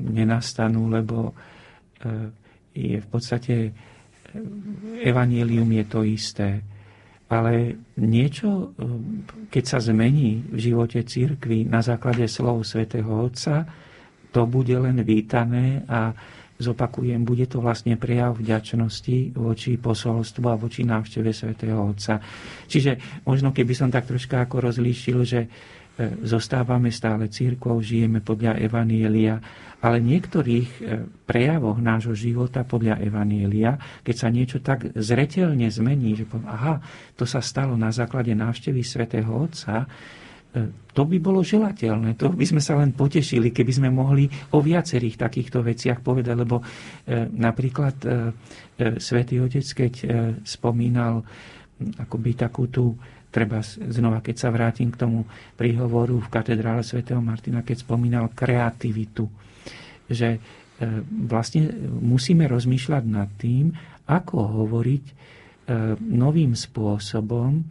[0.00, 1.36] nenastanú, lebo
[2.72, 3.72] je v podstate
[5.04, 6.48] evanílium je to isté.
[7.28, 8.72] Ale niečo,
[9.52, 13.68] keď sa zmení v živote církvy na základe slov svätého Otca,
[14.32, 16.12] to bude len vítané a
[16.60, 22.20] zopakujem, bude to vlastne prejav vďačnosti voči posolstvu a voči návšteve svätého Otca.
[22.68, 25.48] Čiže možno keby som tak troška ako rozlíšil, že e,
[26.28, 29.40] zostávame stále církvou, žijeme podľa Evanielia,
[29.80, 30.80] ale niektorých e,
[31.24, 36.84] prejavoch nášho života podľa Evanielia, keď sa niečo tak zretelne zmení, že poviem, aha,
[37.16, 39.88] to sa stalo na základe návštevy svätého Otca,
[40.90, 42.18] to by bolo želateľné.
[42.18, 46.58] To by sme sa len potešili, keby sme mohli o viacerých takýchto veciach povedať, lebo
[47.38, 47.94] napríklad
[48.98, 49.92] svätý Otec, keď
[50.42, 51.22] spomínal
[52.02, 52.98] akoby takú tú
[53.30, 55.22] treba znova, keď sa vrátim k tomu
[55.54, 59.30] príhovoru v katedrále svätého Martina, keď spomínal kreativitu,
[60.10, 60.42] že
[61.30, 61.70] vlastne
[62.02, 63.70] musíme rozmýšľať nad tým,
[64.10, 65.04] ako hovoriť
[66.02, 67.62] novým spôsobom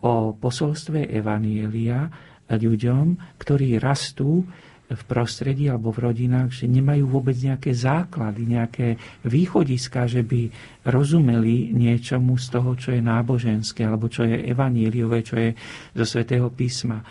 [0.00, 2.08] o posolstve Evanielia
[2.48, 4.42] ľuďom, ktorí rastú
[4.90, 10.50] v prostredí alebo v rodinách, že nemajú vôbec nejaké základy, nejaké východiska, že by
[10.82, 15.54] rozumeli niečomu z toho, čo je náboženské, alebo čo je evaníliové, čo je
[15.94, 17.06] zo svätého písma.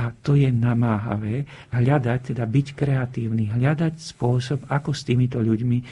[0.00, 1.44] A to je namáhavé
[1.76, 5.84] hľadať, teda byť kreatívny, hľadať spôsob, ako s týmito ľuďmi e,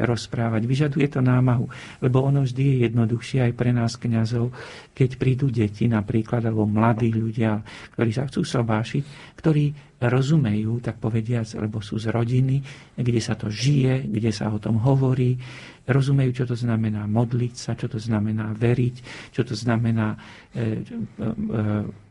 [0.00, 0.64] rozprávať.
[0.64, 1.68] Vyžaduje to námahu,
[2.00, 4.48] lebo ono vždy je jednoduchšie aj pre nás kňazov,
[4.96, 7.60] keď prídu deti napríklad, alebo mladí ľudia,
[7.92, 12.64] ktorí sa chcú sobášiť, ktorí rozumejú, tak povediac, lebo sú z rodiny,
[12.96, 15.36] kde sa to žije, kde sa o tom hovorí,
[15.84, 18.96] rozumejú, čo to znamená modliť sa, čo to znamená veriť,
[19.36, 20.16] čo to znamená
[20.56, 22.08] e, e,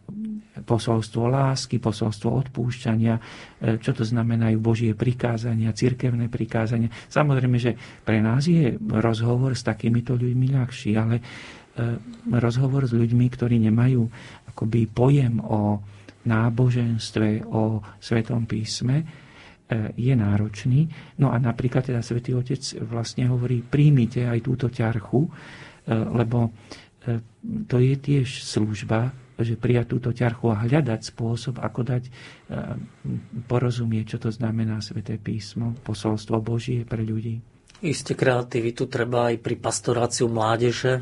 [0.64, 3.22] posolstvo lásky, posolstvo odpúšťania, e,
[3.80, 6.92] čo to znamenajú Božie prikázania, cirkevné prikázania.
[7.10, 11.24] Samozrejme, že pre nás je rozhovor s takýmito ľuďmi ľahší, ale e,
[12.38, 14.02] rozhovor s ľuďmi, ktorí nemajú
[14.54, 15.80] akoby pojem o
[16.28, 19.06] náboženstve, o Svetom písme, e,
[19.96, 20.86] je náročný.
[21.24, 25.22] No a napríklad teda Svetý Otec vlastne hovorí, príjmite aj túto ťarchu,
[25.90, 26.54] lebo
[27.66, 29.10] to je tiež služba
[29.42, 32.12] že prijať túto ťarchu a hľadať spôsob, ako dať e,
[33.48, 37.40] porozumieť, čo to znamená Sveté písmo, posolstvo Božie pre ľudí.
[37.80, 41.00] Isté kreativitu treba aj pri pastoráciu mládeže.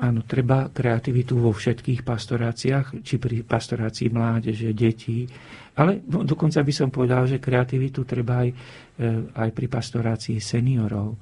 [0.00, 5.28] Áno, treba kreativitu vo všetkých pastoráciách, či pri pastorácii mládeže, detí,
[5.74, 8.50] ale no, dokonca by som povedal, že kreativitu treba aj,
[8.96, 11.18] e, aj pri pastorácii seniorov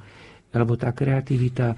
[0.53, 1.77] lebo tá kreativita e,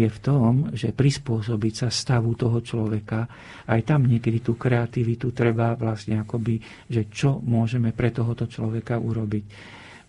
[0.00, 3.26] je v tom, že prispôsobiť sa stavu toho človeka,
[3.66, 9.44] aj tam niekedy tú kreativitu treba vlastne akoby, že čo môžeme pre tohoto človeka urobiť.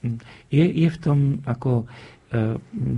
[0.05, 0.17] Mm.
[0.53, 1.85] Je, je v tom ako e,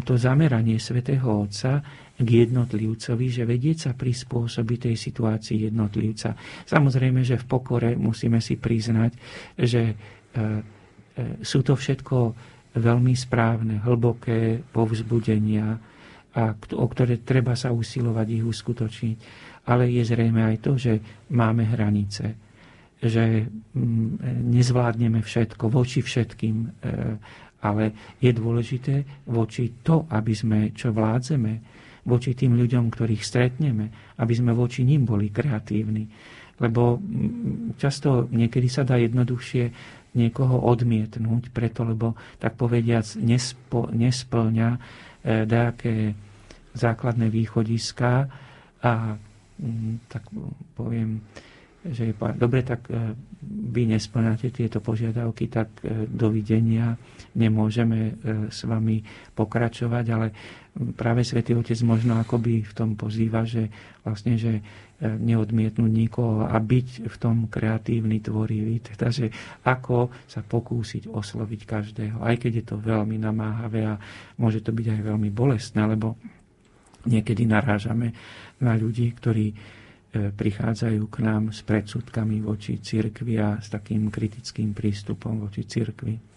[0.04, 1.80] to zameranie svätého Otca
[2.14, 6.36] k jednotlivcovi, že vedieť sa prispôsobiť tej situácii jednotlivca.
[6.68, 9.12] Samozrejme, že v pokore musíme si priznať,
[9.58, 9.96] že e,
[11.46, 12.18] sú to všetko
[12.74, 15.78] veľmi správne, hlboké povzbudenia,
[16.34, 19.18] a o ktoré treba sa usilovať ich uskutočniť.
[19.70, 20.94] Ale je zrejme aj to, že
[21.30, 22.36] máme hranice,
[22.98, 26.68] že mm, nezvládneme všetko voči všetkým, e,
[27.64, 31.54] ale je dôležité voči to, aby sme, čo vládzeme,
[32.04, 36.10] voči tým ľuďom, ktorých stretneme, aby sme voči ním boli kreatívni.
[36.60, 39.66] Lebo mm, často niekedy sa dá jednoduchšie
[40.14, 44.80] niekoho odmietnúť, preto lebo tak povediac nespo, nesplňa e,
[45.46, 46.14] nejaké
[46.74, 48.30] základné východiská
[48.82, 49.18] a
[49.58, 50.24] mm, tak
[50.78, 51.22] poviem,
[51.84, 53.18] že je, dobre, tak e,
[53.74, 56.94] vy nesplňate tieto požiadavky, tak e, dovidenia,
[57.34, 58.14] nemôžeme
[58.54, 59.02] s vami
[59.34, 60.28] pokračovať, ale
[60.94, 63.74] práve Svetý Otec možno akoby v tom pozýva, že
[64.06, 64.62] vlastne, že
[65.04, 68.80] neodmietnúť nikoho a byť v tom kreatívny, tvorivý.
[68.80, 69.28] Teda, že
[69.68, 74.00] ako sa pokúsiť osloviť každého, aj keď je to veľmi namáhavé a
[74.40, 76.16] môže to byť aj veľmi bolestné, lebo
[77.04, 78.16] niekedy narážame
[78.64, 79.56] na ľudí, ktorí e,
[80.32, 86.33] prichádzajú k nám s predsudkami voči cirkvi a s takým kritickým prístupom voči cirkvi.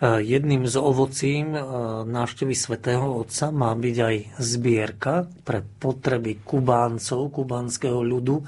[0.00, 1.60] Jedným z ovocím e,
[2.08, 8.40] návštevy svätého Otca má byť aj zbierka pre potreby Kubáncov, kubánskeho ľudu.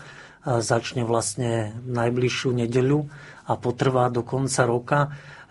[0.43, 3.07] Začne vlastne najbližšiu nedeľu
[3.47, 5.01] a potrvá do konca roka.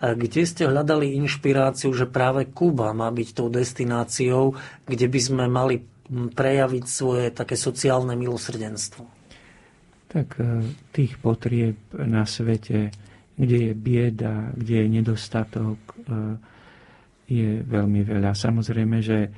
[0.02, 5.80] Kde ste hľadali inšpiráciu, že práve Kuba má byť tou destináciou, kde by sme mali
[6.12, 9.06] prejaviť svoje také sociálne milosrdenstvo?
[10.12, 12.92] Tak e, tých potrieb na svete
[13.42, 15.94] kde je bieda, kde je nedostatok, e,
[17.26, 18.38] je veľmi veľa.
[18.38, 19.30] Samozrejme, že e,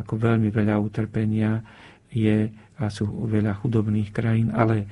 [0.00, 1.60] ako veľmi veľa utrpenia
[2.08, 2.48] je
[2.80, 4.86] a sú veľa chudobných krajín, ale e,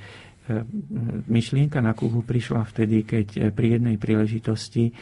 [1.32, 4.92] myšlienka na Kubu prišla vtedy, keď pri jednej príležitosti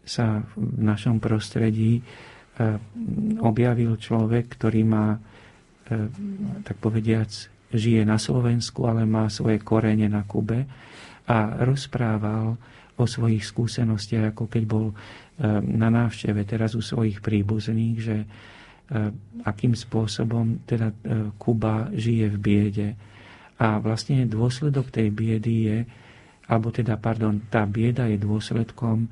[0.00, 2.00] sa v našom prostredí
[3.44, 5.20] objavil človek, ktorý má
[6.64, 7.28] tak povediac
[7.70, 10.66] žije na Slovensku, ale má svoje korene na Kube
[11.26, 12.58] a rozprával
[13.00, 14.94] o svojich skúsenostiach, ako keď bol e,
[15.62, 18.16] na návšteve teraz u svojich príbuzných, že
[19.46, 20.90] akým spôsobom teda
[21.38, 22.88] Kuba žije v biede.
[23.60, 25.78] A vlastne dôsledok tej biedy je,
[26.50, 29.06] alebo teda, pardon, tá bieda je dôsledkom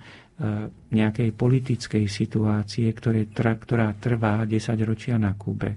[0.90, 5.74] nejakej politickej situácie, ktoré, ktorá trvá 10 ročia na Kube.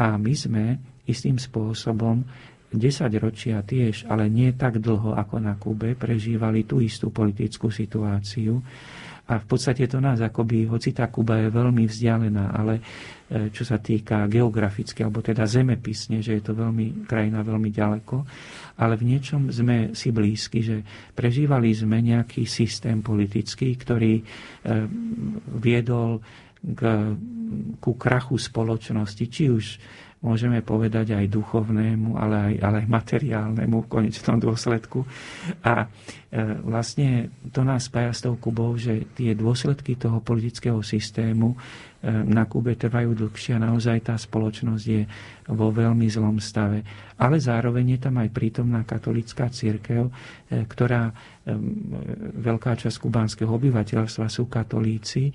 [0.00, 0.64] A my sme
[1.10, 2.22] istým spôsobom
[2.70, 8.62] 10 ročia tiež, ale nie tak dlho ako na Kube, prežívali tú istú politickú situáciu.
[9.30, 12.82] A v podstate to nás akoby, hoci tá Kuba je veľmi vzdialená, ale e,
[13.54, 18.16] čo sa týka geograficky, alebo teda zemepisne, že je to veľmi, krajina veľmi ďaleko,
[18.82, 20.76] ale v niečom sme si blízki, že
[21.14, 24.22] prežívali sme nejaký systém politický, ktorý e,
[25.62, 26.18] viedol
[26.58, 27.14] k,
[27.78, 29.64] ku krachu spoločnosti, či už
[30.20, 35.08] môžeme povedať aj duchovnému, ale aj, ale aj materiálnemu v konečnom dôsledku.
[35.64, 41.56] A e, vlastne to nás spája s tou Kubou, že tie dôsledky toho politického systému
[41.56, 41.56] e,
[42.12, 45.02] na Kube trvajú dlhšie a naozaj tá spoločnosť je
[45.48, 46.84] vo veľmi zlom stave.
[47.16, 50.12] Ale zároveň je tam aj prítomná katolická církev, e,
[50.68, 51.12] ktorá e,
[52.44, 55.32] veľká časť kubánskeho obyvateľstva sú katolíci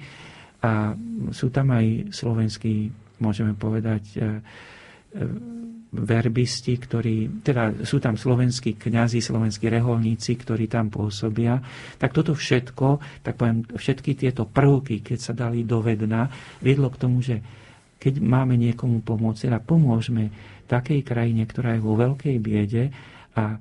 [0.61, 0.93] a
[1.33, 4.20] sú tam aj slovenskí, môžeme povedať, e,
[5.95, 11.63] verbisti, ktorí, teda sú tam slovenskí kňazi, slovenskí reholníci, ktorí tam pôsobia,
[11.95, 16.28] tak toto všetko, tak poviem, všetky tieto prvky, keď sa dali do vedna,
[16.59, 17.39] viedlo k tomu, že
[17.95, 20.30] keď máme niekomu pomôcť, teda pomôžme
[20.68, 22.91] takej krajine, ktorá je vo veľkej biede
[23.39, 23.55] a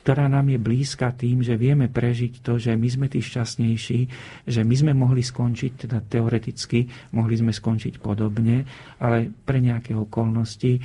[0.00, 4.00] ktorá nám je blízka tým, že vieme prežiť to, že my sme tí šťastnejší,
[4.48, 8.64] že my sme mohli skončiť, teda teoreticky mohli sme skončiť podobne,
[8.96, 10.80] ale pre nejaké okolnosti e,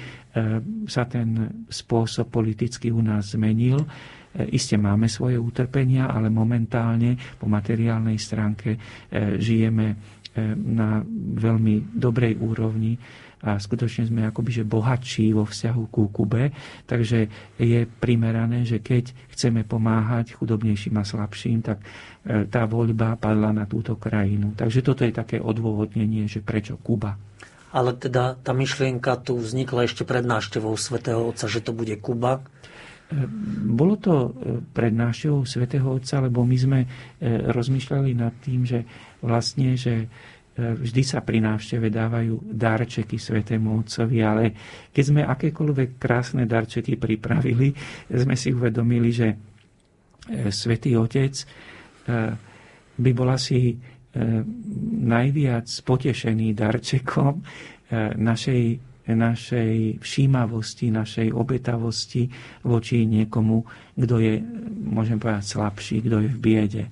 [0.85, 3.79] sa ten spôsob politicky u nás zmenil.
[3.79, 3.87] E,
[4.51, 8.79] Isté máme svoje utrpenia, ale momentálne po materiálnej stránke e,
[9.39, 10.21] žijeme
[10.75, 10.99] na
[11.39, 12.99] veľmi dobrej úrovni
[13.43, 16.55] a skutočne sme akoby že bohatší vo vzťahu ku Kube,
[16.87, 17.27] takže
[17.59, 23.65] je primerané, že keď chceme pomáhať chudobnejším a slabším, tak e, tá voľba padla na
[23.67, 24.55] túto krajinu.
[24.55, 27.19] Takže toto je také odôvodnenie, že prečo Kuba.
[27.75, 32.39] Ale teda tá myšlienka tu vznikla ešte pred návštevou svätého Otca, že to bude Kuba.
[32.39, 32.43] E,
[33.67, 34.29] bolo to e,
[34.71, 36.79] pred návštevou svätého Otca, lebo my sme
[37.51, 38.87] rozmýšľali nad tým, že
[39.25, 40.07] vlastne, že
[40.55, 44.43] vždy sa pri návšteve dávajú darčeky Svetému Otcovi, ale
[44.87, 47.75] keď sme akékoľvek krásne darčeky pripravili,
[48.07, 49.35] sme si uvedomili, že e,
[50.55, 51.45] Svetý Otec e,
[52.95, 53.75] by bol asi e,
[55.03, 57.33] najviac potešený darčekom
[57.95, 58.63] našej,
[59.13, 62.25] našej všímavosti, našej obetavosti
[62.65, 63.61] voči niekomu,
[63.93, 64.41] kto je,
[64.89, 66.83] môžem povedať, slabší, kto je v biede.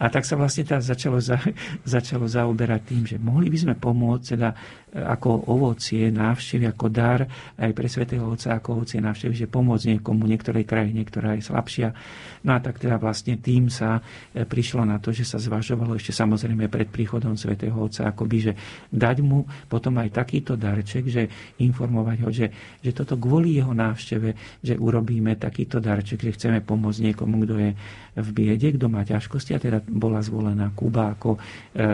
[0.00, 1.36] A tak sa vlastne tá začalo, za,
[1.84, 4.48] začalo zaoberať tým, že mohli by sme pomôcť teda
[4.90, 7.22] ako ovocie návštevy, ako dar
[7.54, 11.94] aj pre svätého Otca ako ovocie návštevy, že pomôcť niekomu, niektorej krajine, ktorá je slabšia.
[12.42, 14.02] No a tak teda vlastne tým sa
[14.34, 18.52] e, prišlo na to, že sa zvažovalo ešte samozrejme pred príchodom svätého Otca, akoby, že
[18.90, 21.30] dať mu potom aj takýto darček, že
[21.62, 22.46] informovať ho, že,
[22.82, 27.70] že toto kvôli jeho návšteve, že urobíme takýto darček, že chceme pomôcť niekomu, kto je
[28.18, 31.38] v biede, kto má ťažkosti a teda bola zvolená Kuba ako e,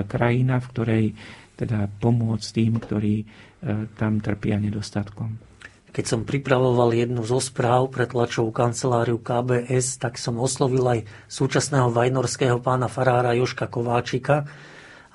[0.09, 1.05] krajina, v ktorej
[1.57, 3.25] teda pomôcť tým, ktorí e,
[3.97, 5.41] tam trpia nedostatkom.
[5.97, 11.89] Keď som pripravoval jednu zo správ pre tlačovú kanceláriu KBS, tak som oslovil aj súčasného
[11.89, 14.45] vajnorského pána farára Joška Kováčika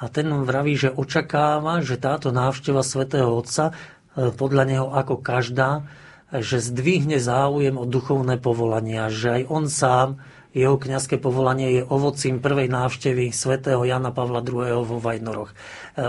[0.02, 3.70] a ten vraví, že očakáva, že táto návšteva svätého Otca
[4.18, 5.86] e, podľa neho ako každá,
[6.34, 10.10] že zdvihne záujem o duchovné povolania, že aj on sám
[10.52, 14.84] jeho kňazské povolanie je ovocím prvej návštevy svätého Jana Pavla II.
[14.84, 15.52] vo Vajnoroch.
[15.52, 15.56] E,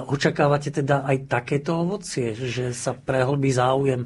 [0.03, 4.03] očakávate teda aj takéto ovocie, že sa prehlbí záujem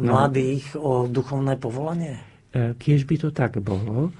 [0.00, 2.16] mladých no, o duchovné povolanie?
[2.56, 4.08] E, Kiež by to tak bolo.
[4.08, 4.10] E,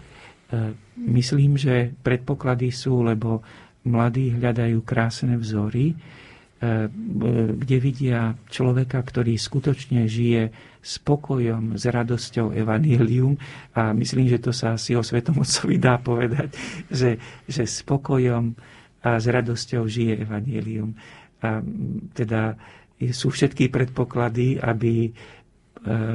[1.00, 3.40] myslím, že predpoklady sú, lebo
[3.88, 5.96] mladí hľadajú krásne vzory,
[7.54, 10.52] kde vidia človeka, ktorý skutočne žije
[10.84, 13.40] spokojom, s radosťou evanílium
[13.72, 16.52] a myslím, že to sa asi o Svetom Otcovi dá povedať,
[16.92, 17.16] že,
[17.48, 18.52] že spokojom
[19.04, 20.96] a s radosťou žije evanílium.
[21.44, 21.60] A
[22.16, 22.56] teda
[23.12, 25.43] sú všetky predpoklady, aby E,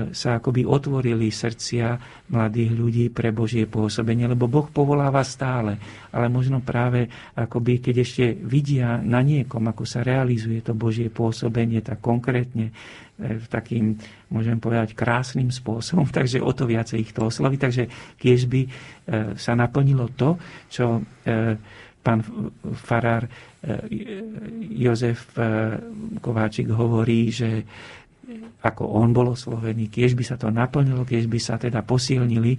[0.09, 1.88] sa akoby otvorili srdcia
[2.34, 5.78] mladých ľudí pre Božie pôsobenie, lebo Boh povoláva stále,
[6.09, 7.05] ale možno práve
[7.38, 12.74] akoby, keď ešte vidia na niekom, ako sa realizuje to Božie pôsobenie tak konkrétne,
[13.22, 13.93] e, v takým,
[14.34, 17.61] môžem povedať, krásnym spôsobom, takže o to viacej ich to osloví.
[17.61, 17.86] Takže
[18.17, 18.70] keď by e,
[19.38, 21.05] sa naplnilo to, čo
[21.99, 22.24] pán
[22.80, 23.28] farár
[24.72, 25.36] Jozef
[26.24, 27.67] Kováčik hovorí, že
[28.61, 32.57] ako on bol oslovený, keď by sa to naplnilo, keď by sa teda posilnili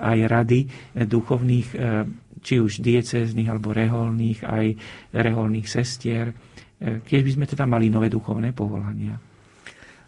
[0.00, 0.60] aj rady
[0.94, 1.68] duchovných,
[2.40, 4.66] či už diecéznych alebo reholných, aj
[5.12, 6.30] reholných sestier,
[6.80, 9.16] keď by sme teda mali nové duchovné povolania.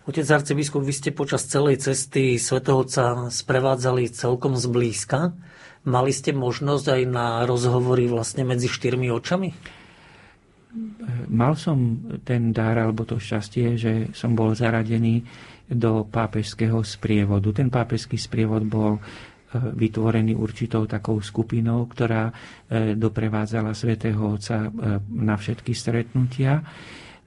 [0.08, 5.36] Otec arcibiskup, vy ste počas celej cesty Svetovca sprevádzali celkom zblízka.
[5.84, 9.52] Mali ste možnosť aj na rozhovory vlastne medzi štyrmi očami?
[11.28, 11.96] Mal som
[12.28, 15.24] ten dar alebo to šťastie, že som bol zaradený
[15.68, 17.52] do pápežského sprievodu.
[17.56, 19.00] Ten pápežský sprievod bol e,
[19.56, 24.68] vytvorený určitou takou skupinou, ktorá e, doprevádzala svätého Otca e,
[25.08, 26.60] na všetky stretnutia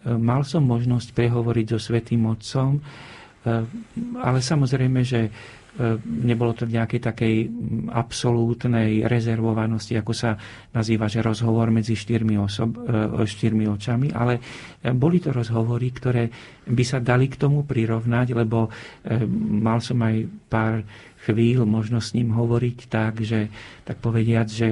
[0.05, 2.81] mal som možnosť prehovoriť so Svetým Otcom,
[4.21, 5.29] ale samozrejme, že
[6.05, 7.35] nebolo to nejakej takej
[7.89, 10.37] absolútnej rezervovanosti, ako sa
[10.71, 14.37] nazýva, že rozhovor medzi štyrmi, osob, e, štyrmi očami, ale
[14.93, 16.29] boli to rozhovory, ktoré
[16.69, 18.69] by sa dali k tomu prirovnať, lebo
[19.61, 20.85] mal som aj pár
[21.25, 23.49] chvíľ možno s ním hovoriť tak, že
[23.85, 24.69] tak povediať, že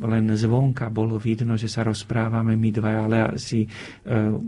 [0.00, 3.68] len zvonka bolo vidno, že sa rozprávame my dva, ale asi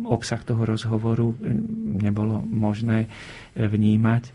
[0.08, 1.36] obsah toho rozhovoru
[2.00, 3.04] nebolo možné
[3.52, 4.32] vnímať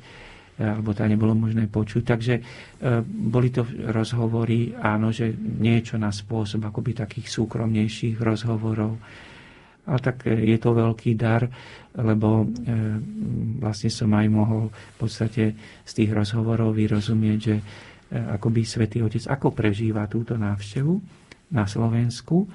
[0.56, 2.02] alebo teda nebolo možné počuť.
[2.08, 2.34] Takže
[3.06, 8.96] boli to rozhovory, áno, že niečo na spôsob akoby takých súkromnejších rozhovorov.
[9.86, 11.46] Ale tak je to veľký dar,
[12.00, 12.48] lebo
[13.62, 15.44] vlastne som aj mohol v podstate
[15.86, 17.56] z tých rozhovorov vyrozumieť, že
[18.16, 20.94] akoby Svetý Otec, ako prežíva túto návštevu
[21.54, 22.48] na Slovensku.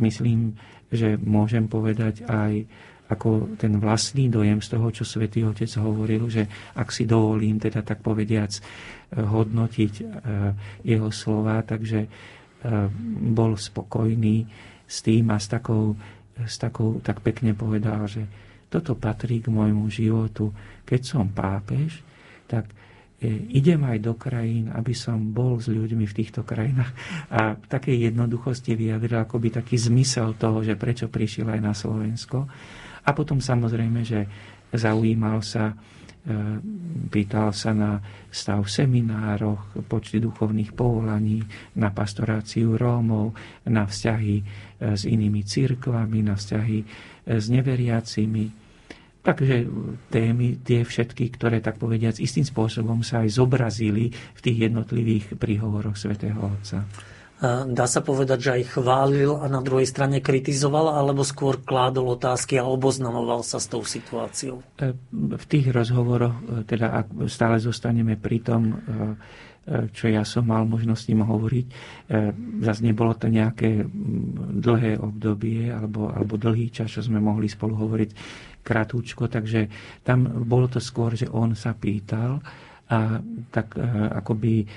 [0.00, 0.56] Myslím,
[0.88, 2.64] že môžem povedať aj
[3.04, 7.84] ako ten vlastný dojem z toho, čo Svetý Otec hovoril, že ak si dovolím teda
[7.84, 8.60] tak povediac e,
[9.20, 9.92] hodnotiť
[10.82, 12.08] jeho slova, takže
[13.36, 14.48] bol spokojný
[14.88, 15.92] s tým a s takou,
[16.40, 18.24] s takou tak pekne povedal, že
[18.72, 20.48] toto patrí k môjmu životu.
[20.88, 22.00] Keď som pápež,
[22.48, 22.72] tak
[23.30, 26.92] idem aj do krajín, aby som bol s ľuďmi v týchto krajinách.
[27.32, 32.44] A v takej jednoduchosti vyjadril akoby taký zmysel toho, že prečo prišiel aj na Slovensko.
[33.04, 34.24] A potom samozrejme, že
[34.72, 35.74] zaujímal sa, e,
[37.12, 38.00] pýtal sa na
[38.32, 41.44] stav seminároch, počty duchovných povolaní,
[41.76, 43.36] na pastoráciu Rómov,
[43.68, 44.44] na vzťahy e,
[44.96, 46.78] s inými církvami, na vzťahy
[47.24, 48.64] s neveriacimi
[49.24, 49.64] Takže
[50.12, 55.96] témy, tie všetky, ktoré tak povediac istým spôsobom sa aj zobrazili v tých jednotlivých príhovoroch
[55.96, 56.84] svätého Otca.
[57.42, 62.56] Dá sa povedať, že aj chválil a na druhej strane kritizoval, alebo skôr kládol otázky
[62.56, 64.62] a oboznamoval sa s tou situáciou?
[64.78, 68.74] E, v tých rozhovoroch, e, teda ak stále zostaneme pri tom, e,
[69.90, 71.66] čo ja som mal možnosť ním hovoriť.
[72.60, 73.88] Zase nebolo to nejaké
[74.60, 78.10] dlhé obdobie alebo, alebo dlhý čas, čo sme mohli spolu hovoriť
[78.60, 79.72] kratúčko, takže
[80.04, 82.44] tam bolo to skôr, že on sa pýtal
[82.92, 83.80] a tak
[84.20, 84.68] akoby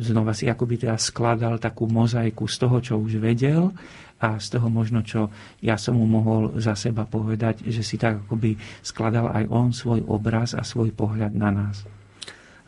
[0.00, 3.72] znova si akoby teda skladal takú mozaiku z toho, čo už vedel
[4.20, 8.24] a z toho možno, čo ja som mu mohol za seba povedať, že si tak
[8.24, 11.84] akoby skladal aj on svoj obraz a svoj pohľad na nás.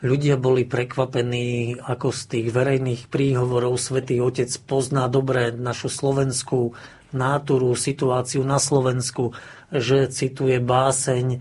[0.02, 6.74] Ľudia boli prekvapení, ako z tých verejných príhovorov Svetý Otec pozná dobre našu slovenskú
[7.14, 9.30] náturu, situáciu na Slovensku,
[9.70, 11.38] že cituje báseň, e,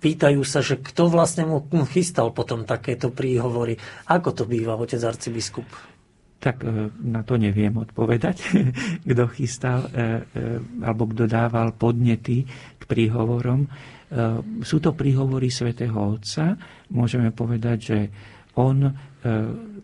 [0.00, 3.80] pýtajú sa, že kto vlastne mu chystal potom takéto príhovory.
[4.08, 5.64] Ako to býva, otec arcibiskup?
[6.40, 8.36] Tak e, na to neviem odpovedať,
[9.10, 10.24] kto chystal e,
[10.84, 12.44] alebo kto dával podnety
[12.76, 13.64] k príhovorom.
[14.66, 16.58] Sú to príhovory svätého Otca.
[16.90, 17.98] Môžeme povedať, že
[18.58, 18.90] on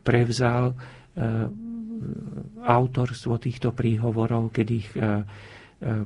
[0.02, 0.74] prevzal
[2.66, 6.02] autorstvo týchto príhovorov, keď ich e, e,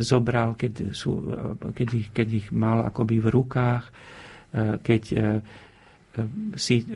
[0.00, 1.22] zobral, keď, sú,
[1.74, 3.92] keď, ich, keď ich mal akoby v rukách, e,
[4.80, 5.02] keď
[6.54, 6.86] si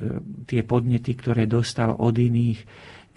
[0.46, 2.62] tie podnety, ktoré dostal od iných,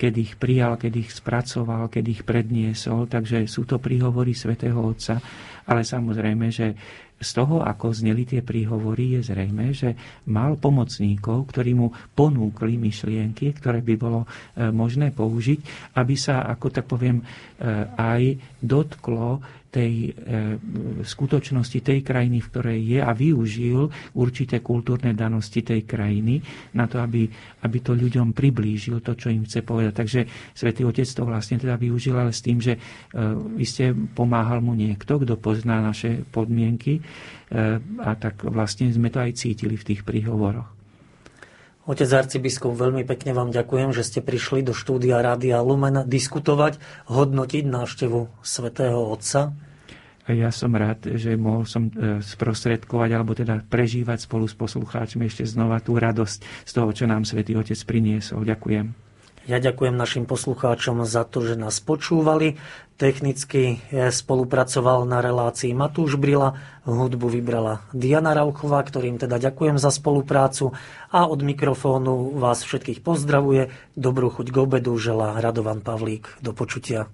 [0.01, 3.05] keď ich prijal, keď ich spracoval, keď ich predniesol.
[3.05, 5.21] Takže sú to príhovory svätého Otca,
[5.69, 6.73] ale samozrejme, že
[7.21, 9.93] z toho, ako zneli tie príhovory, je zrejme, že
[10.25, 16.73] mal pomocníkov, ktorí mu ponúkli myšlienky, ktoré by bolo e, možné použiť, aby sa, ako
[16.73, 17.25] tak poviem, e,
[17.93, 19.37] aj dotklo
[19.71, 20.59] tej e,
[21.01, 23.87] skutočnosti tej krajiny, v ktorej je a využil
[24.19, 26.43] určité kultúrne danosti tej krajiny
[26.75, 27.23] na to, aby,
[27.63, 29.93] aby to ľuďom priblížil to, čo im chce povedať.
[29.95, 30.19] Takže
[30.51, 32.79] Svetý Otec to vlastne teda využil, ale s tým, že e,
[33.55, 37.01] vy ste pomáhal mu niekto, kto pozná naše podmienky e,
[38.03, 40.80] a tak vlastne sme to aj cítili v tých príhovoroch.
[41.89, 46.77] Otec arcibiskup, veľmi pekne vám ďakujem, že ste prišli do štúdia Rádia Lumen diskutovať,
[47.09, 49.49] hodnotiť návštevu svätého Otca.
[50.29, 55.49] Ja som rád, že mohol som e, sprostredkovať, alebo teda prežívať spolu s poslucháčmi ešte
[55.49, 58.45] znova tú radosť z toho, čo nám Svetý Otec priniesol.
[58.45, 59.10] Ďakujem.
[59.49, 62.61] Ja ďakujem našim poslucháčom za to, že nás počúvali.
[63.01, 66.53] Technicky spolupracoval na relácii Matúš Brila,
[66.85, 70.77] hudbu vybrala Diana Rauchová, ktorým teda ďakujem za spoluprácu
[71.09, 73.73] a od mikrofónu vás všetkých pozdravuje.
[73.97, 76.37] Dobrú chuť k obedu želá Radovan Pavlík.
[76.45, 77.09] Do počutia.